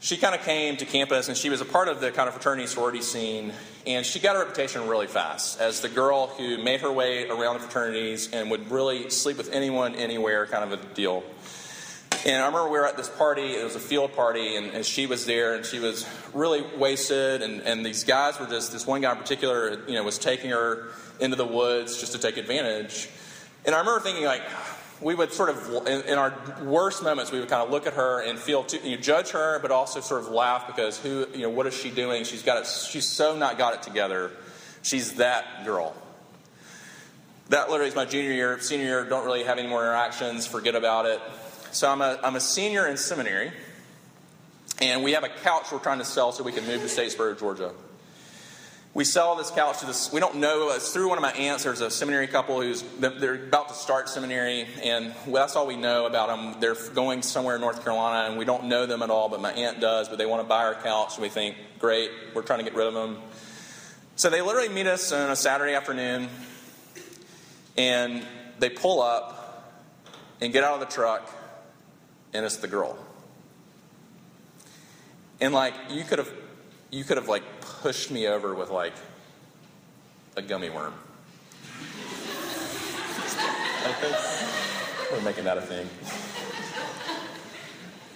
she 0.00 0.16
kind 0.16 0.34
of 0.34 0.40
came 0.42 0.78
to 0.78 0.86
campus 0.86 1.28
and 1.28 1.36
she 1.36 1.50
was 1.50 1.60
a 1.60 1.64
part 1.64 1.86
of 1.86 2.00
the 2.00 2.10
kind 2.10 2.26
of 2.26 2.34
fraternity 2.34 2.66
sorority 2.66 3.02
scene 3.02 3.52
and 3.86 4.04
she 4.04 4.18
got 4.18 4.34
a 4.34 4.38
reputation 4.38 4.88
really 4.88 5.06
fast 5.06 5.60
as 5.60 5.82
the 5.82 5.88
girl 5.90 6.28
who 6.28 6.62
made 6.62 6.80
her 6.80 6.90
way 6.90 7.28
around 7.28 7.54
the 7.54 7.60
fraternities 7.60 8.32
and 8.32 8.50
would 8.50 8.70
really 8.70 9.10
sleep 9.10 9.36
with 9.36 9.52
anyone 9.52 9.94
anywhere 9.94 10.46
kind 10.46 10.72
of 10.72 10.80
a 10.80 10.94
deal. 10.94 11.22
And 12.24 12.42
i 12.42 12.46
remember 12.46 12.64
we 12.64 12.78
were 12.78 12.86
at 12.86 12.96
this 12.96 13.10
party 13.10 13.52
it 13.52 13.62
was 13.62 13.76
a 13.76 13.80
field 13.80 14.14
party 14.14 14.56
and, 14.56 14.70
and 14.72 14.86
she 14.86 15.04
was 15.06 15.26
there 15.26 15.54
and 15.54 15.66
she 15.66 15.78
was 15.78 16.06
really 16.32 16.62
wasted 16.78 17.42
and, 17.42 17.60
and 17.62 17.84
these 17.84 18.04
guys 18.04 18.40
were 18.40 18.46
just 18.46 18.72
this 18.72 18.86
one 18.86 19.02
guy 19.02 19.12
in 19.12 19.18
particular 19.18 19.86
you 19.86 19.94
know 19.94 20.02
was 20.02 20.18
taking 20.18 20.50
her 20.50 20.88
into 21.20 21.36
the 21.36 21.46
woods 21.46 22.00
just 22.00 22.12
to 22.12 22.18
take 22.18 22.38
advantage. 22.38 23.10
And 23.66 23.74
i 23.74 23.78
remember 23.78 24.00
thinking 24.00 24.24
like 24.24 24.42
we 25.00 25.14
would 25.14 25.32
sort 25.32 25.48
of, 25.48 25.86
in, 25.86 26.02
in, 26.02 26.18
our 26.18 26.34
worst 26.62 27.02
moments, 27.02 27.32
we 27.32 27.40
would 27.40 27.48
kind 27.48 27.62
of 27.62 27.70
look 27.70 27.86
at 27.86 27.94
her 27.94 28.22
and 28.22 28.38
feel, 28.38 28.64
too, 28.64 28.78
you 28.84 28.96
know, 28.96 29.02
judge 29.02 29.30
her, 29.30 29.58
but 29.60 29.70
also 29.70 30.00
sort 30.00 30.20
of 30.20 30.28
laugh 30.28 30.66
because 30.66 30.98
who, 30.98 31.26
you 31.34 31.42
know, 31.42 31.50
what 31.50 31.66
is 31.66 31.74
she 31.74 31.90
doing? 31.90 32.24
She's 32.24 32.42
got 32.42 32.58
it, 32.58 32.66
she's 32.66 33.06
so 33.06 33.36
not 33.36 33.56
got 33.58 33.74
it 33.74 33.82
together. 33.82 34.30
She's 34.82 35.14
that 35.14 35.64
girl. 35.64 35.94
That 37.48 37.70
literally 37.70 37.88
is 37.88 37.96
my 37.96 38.04
junior 38.04 38.32
year. 38.32 38.60
Senior 38.60 38.86
year, 38.86 39.04
don't 39.04 39.24
really 39.24 39.44
have 39.44 39.58
any 39.58 39.68
more 39.68 39.82
interactions, 39.82 40.46
forget 40.46 40.74
about 40.74 41.06
it. 41.06 41.20
So 41.72 41.90
I'm 41.90 42.02
a, 42.02 42.18
I'm 42.22 42.36
a 42.36 42.40
senior 42.40 42.86
in 42.86 42.96
seminary, 42.96 43.52
and 44.80 45.02
we 45.02 45.12
have 45.12 45.24
a 45.24 45.28
couch 45.28 45.72
we're 45.72 45.78
trying 45.78 45.98
to 45.98 46.04
sell 46.04 46.32
so 46.32 46.42
we 46.42 46.52
can 46.52 46.66
move 46.66 46.80
to 46.80 46.86
Statesboro, 46.86 47.38
Georgia 47.38 47.72
we 48.92 49.04
sell 49.04 49.36
this 49.36 49.50
couch 49.50 49.80
to 49.80 49.86
this 49.86 50.12
we 50.12 50.20
don't 50.20 50.36
know 50.36 50.70
it's 50.70 50.92
through 50.92 51.08
one 51.08 51.18
of 51.18 51.22
my 51.22 51.32
aunts 51.32 51.64
there's 51.64 51.80
a 51.80 51.90
seminary 51.90 52.26
couple 52.26 52.60
who's 52.60 52.82
they're 52.98 53.34
about 53.34 53.68
to 53.68 53.74
start 53.74 54.08
seminary 54.08 54.66
and 54.82 55.14
that's 55.28 55.56
all 55.56 55.66
we 55.66 55.76
know 55.76 56.06
about 56.06 56.28
them 56.28 56.60
they're 56.60 56.74
going 56.92 57.22
somewhere 57.22 57.54
in 57.54 57.60
north 57.60 57.82
carolina 57.84 58.28
and 58.28 58.38
we 58.38 58.44
don't 58.44 58.64
know 58.64 58.86
them 58.86 59.02
at 59.02 59.10
all 59.10 59.28
but 59.28 59.40
my 59.40 59.52
aunt 59.52 59.80
does 59.80 60.08
but 60.08 60.18
they 60.18 60.26
want 60.26 60.42
to 60.42 60.48
buy 60.48 60.64
our 60.64 60.74
couch 60.74 61.14
and 61.14 61.22
we 61.22 61.28
think 61.28 61.56
great 61.78 62.10
we're 62.34 62.42
trying 62.42 62.58
to 62.58 62.64
get 62.64 62.74
rid 62.74 62.86
of 62.86 62.94
them 62.94 63.18
so 64.16 64.28
they 64.28 64.42
literally 64.42 64.68
meet 64.68 64.86
us 64.86 65.12
on 65.12 65.30
a 65.30 65.36
saturday 65.36 65.74
afternoon 65.74 66.28
and 67.76 68.26
they 68.58 68.68
pull 68.68 69.00
up 69.00 69.40
and 70.40 70.52
get 70.52 70.64
out 70.64 70.74
of 70.74 70.80
the 70.80 70.94
truck 70.94 71.32
and 72.32 72.44
it's 72.44 72.56
the 72.56 72.68
girl. 72.68 72.96
And 75.40 75.54
like 75.54 75.74
you 75.90 76.04
could 76.04 76.18
have 76.18 76.32
you 76.90 77.04
could 77.04 77.16
have 77.16 77.28
like 77.28 77.42
pushed 77.82 78.10
me 78.10 78.26
over 78.26 78.54
with 78.54 78.70
like 78.70 78.92
a 80.36 80.42
gummy 80.42 80.70
worm. 80.70 80.94
We're 85.12 85.20
making 85.22 85.44
that 85.44 85.58
a 85.58 85.62
thing. 85.62 85.88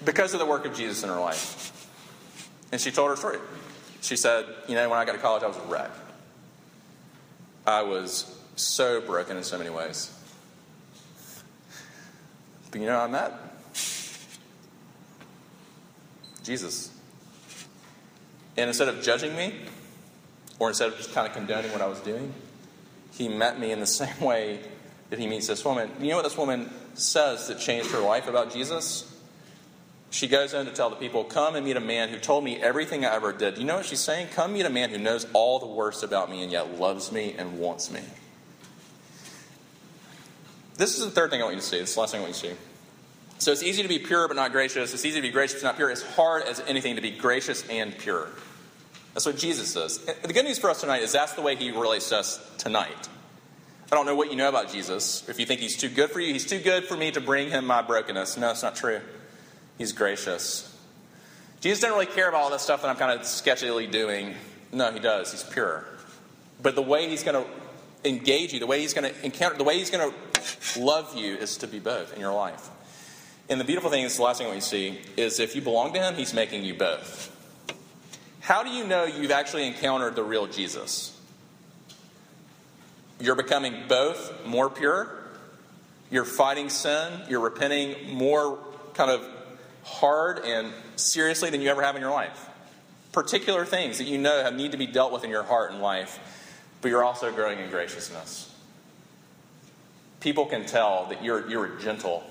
Because 0.05 0.35
of 0.35 0.41
the 0.41 0.47
work 0.47 0.67
of 0.67 0.77
Jesus 0.77 1.03
in 1.03 1.09
her 1.09 1.19
life. 1.21 1.71
And 2.71 2.81
she 2.81 2.91
told 2.91 3.11
her 3.11 3.17
story. 3.17 3.39
She 4.01 4.17
said, 4.17 4.47
You 4.69 4.75
know, 4.75 4.89
when 4.91 4.99
I 4.99 5.05
got 5.05 5.13
to 5.13 5.19
college, 5.19 5.43
I 5.43 5.47
was 5.47 5.57
a 5.57 5.63
wreck. 5.63 5.91
I 7.67 7.83
was 7.83 8.39
so 8.57 9.01
broken 9.01 9.37
in 9.37 9.45
so 9.45 9.57
many 9.57 9.71
ways. 9.71 10.13
But 12.71 12.81
you 12.81 12.87
know, 12.87 12.99
I 12.99 13.07
met 13.07 13.33
Jesus. 16.43 16.94
And 18.57 18.69
instead 18.69 18.89
of 18.89 19.03
judging 19.03 19.35
me, 19.37 19.55
or 20.59 20.69
instead 20.69 20.89
of 20.89 20.97
just 20.97 21.13
kind 21.13 21.27
of 21.27 21.33
condoning 21.35 21.73
what 21.73 21.81
I 21.81 21.87
was 21.87 22.01
doing, 22.01 22.33
he 23.13 23.29
met 23.29 23.59
me 23.59 23.73
in 23.73 23.81
the 23.81 23.87
same 24.03 24.21
way 24.21 24.61
that 25.11 25.19
he 25.19 25.27
meets 25.27 25.47
this 25.47 25.65
woman. 25.65 25.91
You 26.01 26.11
know 26.11 26.17
what 26.17 26.25
this 26.25 26.37
woman 26.37 26.71
says 26.95 27.49
that 27.49 27.59
changed 27.59 27.91
her 27.91 28.01
life 28.01 28.29
about 28.29 28.53
Jesus? 28.53 29.11
She 30.11 30.29
goes 30.29 30.55
in 30.55 30.67
to 30.67 30.73
tell 30.73 30.91
the 30.91 30.97
people, 30.97 31.25
Come 31.25 31.57
and 31.57 31.65
meet 31.65 31.77
a 31.77 31.81
man 31.81 32.09
who 32.09 32.19
told 32.19 32.45
me 32.45 32.57
everything 32.57 33.05
I 33.05 33.15
ever 33.15 33.33
did. 33.33 33.59
You 33.59 33.65
know 33.65 33.77
what 33.77 33.87
she's 33.87 34.01
saying? 34.01 34.29
Come 34.33 34.53
meet 34.53 34.65
a 34.65 34.71
man 34.71 34.91
who 34.91 34.99
knows 34.99 35.27
all 35.33 35.59
the 35.59 35.67
worst 35.67 36.05
about 36.05 36.31
me 36.31 36.43
and 36.43 36.53
yet 36.53 36.79
loves 36.79 37.11
me 37.11 37.35
and 37.37 37.59
wants 37.59 37.91
me. 37.91 38.01
This 40.77 40.99
is 40.99 41.05
the 41.05 41.11
third 41.11 41.31
thing 41.31 41.41
I 41.41 41.45
want 41.45 41.57
you 41.57 41.61
to 41.61 41.67
see. 41.67 41.81
This 41.81 41.91
is 41.91 41.95
the 41.95 42.01
last 42.01 42.13
thing 42.13 42.21
I 42.21 42.25
want 42.25 42.43
you 42.43 42.51
to 42.51 42.55
see. 42.55 42.61
So 43.39 43.53
it's 43.53 43.63
easy 43.63 43.83
to 43.83 43.89
be 43.89 43.99
pure 43.99 44.29
but 44.29 44.37
not 44.37 44.53
gracious. 44.53 44.95
It's 44.95 45.05
easy 45.05 45.19
to 45.19 45.23
be 45.23 45.31
gracious 45.31 45.63
but 45.63 45.69
not 45.69 45.77
pure. 45.77 45.91
It's 45.91 46.03
hard 46.03 46.45
as 46.45 46.61
anything 46.61 46.97
to 46.97 47.03
be 47.03 47.11
gracious 47.11 47.65
and 47.69 47.97
pure. 47.97 48.29
That's 49.13 49.27
what 49.27 49.37
Jesus 49.37 49.73
says. 49.73 50.05
And 50.07 50.29
the 50.29 50.33
good 50.33 50.45
news 50.45 50.59
for 50.59 50.71
us 50.71 50.81
tonight 50.81 51.03
is 51.03 51.13
that's 51.13 51.35
the 51.35 51.43
way 51.43 51.55
he 51.57 51.71
relates 51.71 52.09
to 52.09 52.19
us 52.19 52.41
tonight. 52.59 53.09
I 53.93 53.97
don't 53.97 54.07
know 54.07 54.17
what 54.17 54.31
you 54.31 54.37
know 54.37 54.49
about 54.49 54.73
Jesus. 54.73 55.29
If 55.29 55.39
you 55.39 55.47
think 55.47 55.61
he's 55.61 55.77
too 55.77 55.89
good 55.89 56.11
for 56.11 56.21
you, 56.21 56.33
he's 56.33 56.47
too 56.47 56.59
good 56.59 56.85
for 56.85 56.97
me 56.97 57.13
to 57.13 57.21
bring 57.21 57.51
him 57.51 57.67
my 57.67 57.83
brokenness. 57.83 58.37
No, 58.37 58.51
it's 58.51 58.63
not 58.63 58.75
true. 58.75 59.01
He's 59.79 59.93
gracious. 59.93 60.71
Jesus 61.61 61.81
doesn't 61.81 61.95
really 61.95 62.13
care 62.13 62.29
about 62.29 62.43
all 62.43 62.51
this 62.51 62.63
stuff 62.63 62.83
that 62.83 62.89
I'm 62.89 62.97
kind 62.97 63.13
of 63.13 63.25
sketchily 63.25 63.91
doing. 63.91 64.35
No, 64.73 64.91
he 64.91 64.99
does. 64.99 65.31
He's 65.31 65.45
pure. 65.45 65.85
But 66.61 66.75
the 66.75 66.83
way 66.83 67.09
he's 67.09 67.23
going 67.23 67.45
to 67.45 67.51
engage 68.09 68.53
you, 68.53 68.59
the 68.59 68.67
way 68.67 68.81
he's 68.81 68.95
going 68.95 69.13
to 69.13 69.25
encounter, 69.25 69.57
the 69.57 69.65
way 69.65 69.79
he's 69.79 69.91
going 69.91 70.11
to 70.11 70.81
love 70.81 71.15
you 71.17 71.37
is 71.37 71.59
to 71.59 71.67
be 71.67 71.79
both 71.79 72.15
in 72.15 72.21
your 72.21 72.35
life. 72.35 72.69
And 73.49 73.61
the 73.61 73.65
beautiful 73.65 73.91
thing 73.91 74.05
is, 74.05 74.17
the 74.17 74.23
last 74.23 74.39
thing 74.39 74.53
we 74.53 74.61
see 74.61 74.99
is 75.17 75.39
if 75.39 75.55
you 75.55 75.61
belong 75.61 75.93
to 75.93 76.01
him, 76.01 76.15
he's 76.15 76.33
making 76.33 76.65
you 76.65 76.75
both. 76.75 77.31
How 78.41 78.63
do 78.63 78.71
you 78.71 78.87
know 78.87 79.05
you've 79.05 79.31
actually 79.31 79.67
encountered 79.67 80.17
the 80.17 80.23
real 80.23 80.47
Jesus? 80.47 81.19
You're 83.21 83.37
becoming 83.37 83.85
both 83.89 84.45
more 84.45 84.69
pure, 84.69 85.09
you're 86.11 86.25
fighting 86.25 86.69
sin, 86.69 87.13
you're 87.29 87.41
repenting 87.41 88.15
more 88.15 88.59
kind 88.95 89.11
of 89.11 89.27
hard 89.83 90.41
and 90.45 90.73
seriously 90.97 91.51
than 91.51 91.61
you 91.61 91.69
ever 91.69 91.83
have 91.83 91.97
in 91.97 92.03
your 92.03 92.11
life. 92.11 92.49
Particular 93.13 93.65
things 93.65 93.99
that 93.99 94.05
you 94.05 94.19
know 94.19 94.43
have 94.43 94.55
need 94.55 94.73
to 94.73 94.79
be 94.79 94.87
dealt 94.87 95.13
with 95.13 95.25
in 95.25 95.31
your 95.31 95.43
heart 95.43 95.71
and 95.71 95.81
life, 95.81 96.19
but 96.81 96.89
you're 96.89 97.05
also 97.05 97.31
growing 97.33 97.59
in 97.59 97.71
graciousness. 97.71 98.53
People 100.21 100.47
can 100.47 100.67
tell 100.67 101.07
that 101.07 101.23
you're, 101.23 101.49
you're 101.49 101.69
gentle. 101.79 102.25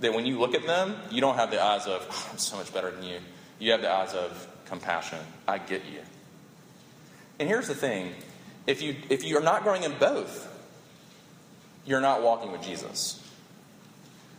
That 0.00 0.12
when 0.12 0.26
you 0.26 0.38
look 0.38 0.54
at 0.54 0.66
them, 0.66 0.96
you 1.10 1.20
don't 1.20 1.36
have 1.36 1.50
the 1.50 1.62
eyes 1.62 1.86
of, 1.86 2.06
oh, 2.10 2.28
I'm 2.32 2.38
so 2.38 2.56
much 2.56 2.72
better 2.72 2.90
than 2.90 3.02
you. 3.02 3.18
You 3.58 3.72
have 3.72 3.80
the 3.80 3.90
eyes 3.90 4.12
of 4.12 4.46
compassion. 4.66 5.18
I 5.48 5.58
get 5.58 5.84
you. 5.86 6.00
And 7.38 7.48
here's 7.48 7.68
the 7.68 7.74
thing 7.74 8.14
if 8.66 8.82
you, 8.82 8.96
if 9.08 9.24
you 9.24 9.38
are 9.38 9.42
not 9.42 9.62
growing 9.62 9.84
in 9.84 9.92
both, 9.98 10.52
you're 11.86 12.00
not 12.00 12.22
walking 12.22 12.52
with 12.52 12.62
Jesus. 12.62 13.22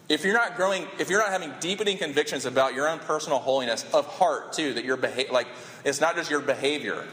If 0.09 0.23
you're 0.23 0.33
not 0.33 0.55
growing, 0.55 0.87
if 0.99 1.09
you're 1.09 1.19
not 1.19 1.31
having 1.31 1.51
deepening 1.59 1.97
convictions 1.97 2.45
about 2.45 2.73
your 2.73 2.87
own 2.87 2.99
personal 2.99 3.39
holiness 3.39 3.85
of 3.93 4.05
heart 4.05 4.53
too, 4.53 4.73
that 4.73 4.85
your 4.85 4.97
behavior, 4.97 5.33
like 5.33 5.47
it's 5.83 5.99
not 5.99 6.15
just 6.15 6.29
your 6.29 6.39
behavior. 6.39 7.05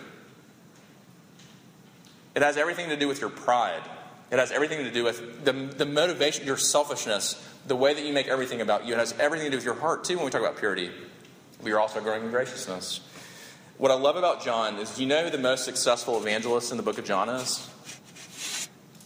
It 2.35 2.43
has 2.43 2.57
everything 2.57 2.89
to 2.89 2.97
do 2.97 3.09
with 3.09 3.21
your 3.21 3.31
pride. 3.31 3.83
It 4.31 4.39
has 4.39 4.51
everything 4.51 4.85
to 4.85 4.91
do 4.91 5.05
with 5.05 5.45
the, 5.45 5.53
the 5.53 5.87
motivation, 5.87 6.47
your 6.47 6.57
selfishness, 6.57 7.41
the 7.67 7.77
way 7.77 7.95
that 7.95 8.05
you 8.05 8.13
make 8.13 8.29
everything 8.29 8.61
about 8.61 8.87
you. 8.87 8.95
It 8.95 8.99
has 8.99 9.15
everything 9.19 9.47
to 9.47 9.51
do 9.51 9.57
with 9.57 9.65
your 9.65 9.75
heart 9.75 10.05
too 10.05 10.17
when 10.17 10.25
we 10.25 10.31
talk 10.31 10.41
about 10.41 10.57
purity. 10.57 10.91
We 11.63 11.73
are 11.73 11.81
also 11.81 12.01
growing 12.01 12.25
in 12.25 12.31
graciousness. 12.31 13.01
What 13.79 13.91
I 13.91 13.95
love 13.95 14.17
about 14.17 14.45
John 14.45 14.77
is, 14.77 15.01
you 15.01 15.07
know 15.07 15.31
the 15.31 15.39
most 15.39 15.65
successful 15.65 16.17
evangelist 16.17 16.71
in 16.71 16.77
the 16.77 16.83
book 16.83 16.99
of 16.99 17.05
John 17.05 17.29
is? 17.29 17.69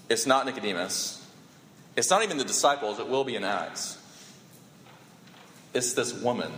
It's 0.09 0.27
not 0.27 0.47
Nicodemus. 0.47 1.27
It's 1.97 2.11
not 2.11 2.23
even 2.23 2.39
the 2.39 2.45
disciples, 2.45 2.99
it 2.99 3.09
will 3.09 3.25
be 3.25 3.35
in 3.35 3.45
Acts. 3.45 3.99
It's 5.75 5.95
this 5.95 6.15
woman. 6.15 6.53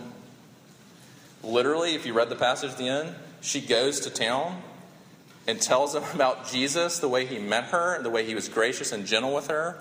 Literally, 1.42 1.94
if 1.94 2.04
you 2.04 2.12
read 2.12 2.28
the 2.28 2.36
passage 2.36 2.72
at 2.72 2.78
the 2.78 2.88
end, 2.88 3.14
she 3.40 3.60
goes 3.60 4.00
to 4.00 4.10
town 4.10 4.60
and 5.46 5.60
tells 5.60 5.92
them 5.92 6.04
about 6.14 6.50
Jesus, 6.50 6.98
the 6.98 7.08
way 7.08 7.26
he 7.26 7.38
met 7.38 7.64
her, 7.64 8.02
the 8.02 8.10
way 8.10 8.24
he 8.24 8.34
was 8.34 8.48
gracious 8.48 8.92
and 8.92 9.06
gentle 9.06 9.34
with 9.34 9.48
her, 9.48 9.78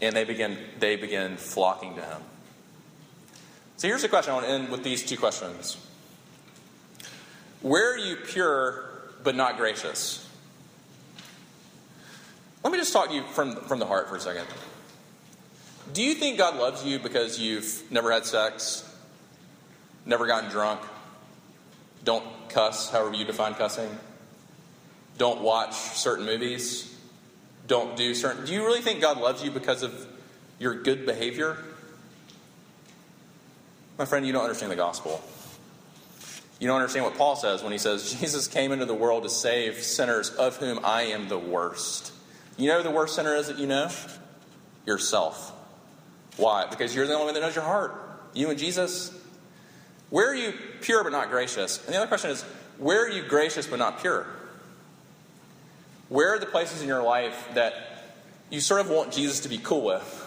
and 0.00 0.14
they 0.14 0.24
begin 0.24 0.56
they 0.78 0.96
begin 0.96 1.36
flocking 1.36 1.94
to 1.96 2.02
him. 2.02 2.22
So 3.76 3.88
here's 3.88 4.02
the 4.02 4.08
question 4.08 4.32
I 4.32 4.34
want 4.34 4.46
to 4.46 4.52
end 4.52 4.68
with 4.70 4.84
these 4.84 5.04
two 5.04 5.16
questions. 5.16 5.76
Where 7.60 7.94
are 7.94 7.98
you 7.98 8.16
pure 8.16 8.84
but 9.22 9.34
not 9.34 9.56
gracious? 9.56 10.28
Let 12.62 12.72
me 12.72 12.78
just 12.78 12.92
talk 12.92 13.08
to 13.08 13.14
you 13.14 13.24
from, 13.24 13.56
from 13.56 13.78
the 13.78 13.86
heart 13.86 14.08
for 14.08 14.16
a 14.16 14.20
second. 14.20 14.46
Do 15.92 16.02
you 16.02 16.14
think 16.14 16.38
God 16.38 16.56
loves 16.56 16.84
you 16.84 16.98
because 16.98 17.38
you've 17.38 17.82
never 17.90 18.10
had 18.10 18.24
sex, 18.24 18.90
never 20.06 20.26
gotten 20.26 20.50
drunk, 20.50 20.80
don't 22.04 22.24
cuss, 22.48 22.90
however 22.90 23.14
you 23.14 23.24
define 23.26 23.54
cussing, 23.54 23.90
don't 25.18 25.42
watch 25.42 25.74
certain 25.74 26.24
movies, 26.24 26.93
don't 27.66 27.96
do 27.96 28.14
certain. 28.14 28.44
Do 28.44 28.52
you 28.52 28.64
really 28.64 28.80
think 28.80 29.00
God 29.00 29.18
loves 29.18 29.42
you 29.42 29.50
because 29.50 29.82
of 29.82 30.06
your 30.58 30.82
good 30.82 31.06
behavior? 31.06 31.56
My 33.98 34.04
friend, 34.04 34.26
you 34.26 34.32
don't 34.32 34.42
understand 34.42 34.72
the 34.72 34.76
gospel. 34.76 35.22
You 36.60 36.68
don't 36.68 36.76
understand 36.76 37.04
what 37.04 37.16
Paul 37.16 37.36
says 37.36 37.62
when 37.62 37.72
he 37.72 37.78
says, 37.78 38.14
Jesus 38.20 38.48
came 38.48 38.72
into 38.72 38.84
the 38.84 38.94
world 38.94 39.22
to 39.24 39.28
save 39.28 39.82
sinners, 39.82 40.30
of 40.30 40.56
whom 40.56 40.80
I 40.84 41.02
am 41.02 41.28
the 41.28 41.38
worst. 41.38 42.12
You 42.56 42.68
know 42.68 42.82
the 42.82 42.90
worst 42.90 43.16
sinner 43.16 43.34
is 43.34 43.48
that 43.48 43.58
you 43.58 43.66
know? 43.66 43.90
Yourself. 44.86 45.52
Why? 46.36 46.66
Because 46.66 46.94
you're 46.94 47.06
the 47.06 47.14
only 47.14 47.26
one 47.26 47.34
that 47.34 47.40
knows 47.40 47.54
your 47.54 47.64
heart. 47.64 47.94
You 48.34 48.50
and 48.50 48.58
Jesus. 48.58 49.12
Where 50.10 50.30
are 50.30 50.34
you 50.34 50.52
pure 50.80 51.02
but 51.02 51.10
not 51.10 51.30
gracious? 51.30 51.84
And 51.84 51.94
the 51.94 51.98
other 51.98 52.06
question 52.06 52.30
is, 52.30 52.42
where 52.78 53.04
are 53.04 53.10
you 53.10 53.22
gracious 53.22 53.66
but 53.66 53.78
not 53.78 54.00
pure? 54.00 54.26
Where 56.08 56.34
are 56.34 56.38
the 56.38 56.46
places 56.46 56.82
in 56.82 56.88
your 56.88 57.02
life 57.02 57.48
that 57.54 57.74
you 58.50 58.60
sort 58.60 58.80
of 58.80 58.90
want 58.90 59.12
Jesus 59.12 59.40
to 59.40 59.48
be 59.48 59.58
cool 59.58 59.84
with? 59.84 60.20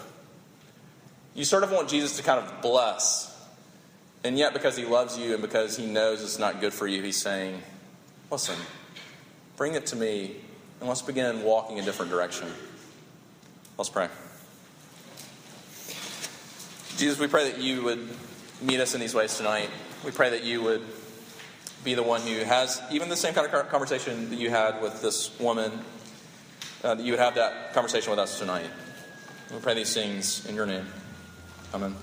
You 1.34 1.44
sort 1.44 1.62
of 1.62 1.70
want 1.70 1.88
Jesus 1.88 2.16
to 2.16 2.22
kind 2.22 2.44
of 2.44 2.62
bless. 2.62 3.34
And 4.24 4.36
yet, 4.36 4.52
because 4.52 4.76
he 4.76 4.84
loves 4.84 5.16
you 5.16 5.34
and 5.34 5.42
because 5.42 5.76
he 5.76 5.86
knows 5.86 6.22
it's 6.22 6.38
not 6.38 6.60
good 6.60 6.74
for 6.74 6.86
you, 6.86 7.02
he's 7.02 7.20
saying, 7.20 7.62
Listen, 8.30 8.56
bring 9.56 9.74
it 9.74 9.86
to 9.86 9.96
me 9.96 10.36
and 10.80 10.88
let's 10.88 11.02
begin 11.02 11.42
walking 11.42 11.78
a 11.78 11.82
different 11.82 12.10
direction. 12.10 12.48
Let's 13.78 13.88
pray. 13.88 14.08
Jesus, 16.96 17.18
we 17.18 17.28
pray 17.28 17.50
that 17.50 17.60
you 17.60 17.84
would 17.84 18.08
meet 18.60 18.80
us 18.80 18.94
in 18.94 19.00
these 19.00 19.14
ways 19.14 19.36
tonight. 19.36 19.70
We 20.04 20.10
pray 20.10 20.30
that 20.30 20.42
you 20.42 20.62
would 20.62 20.82
be 21.84 21.94
the 21.94 22.02
one 22.02 22.20
who 22.22 22.38
has 22.44 22.82
even 22.90 23.08
the 23.08 23.16
same 23.16 23.34
kind 23.34 23.46
of 23.46 23.68
conversation 23.68 24.30
that 24.30 24.38
you 24.38 24.50
had 24.50 24.80
with 24.82 25.00
this 25.00 25.38
woman, 25.38 25.72
uh, 26.84 26.94
that 26.94 27.04
you 27.04 27.12
would 27.12 27.20
have 27.20 27.34
that 27.36 27.72
conversation 27.72 28.10
with 28.10 28.18
us 28.18 28.38
tonight. 28.38 28.70
We 29.52 29.58
pray 29.58 29.74
these 29.74 29.94
things 29.94 30.46
in 30.46 30.54
your 30.54 30.66
name. 30.66 30.86
Amen. 31.72 31.94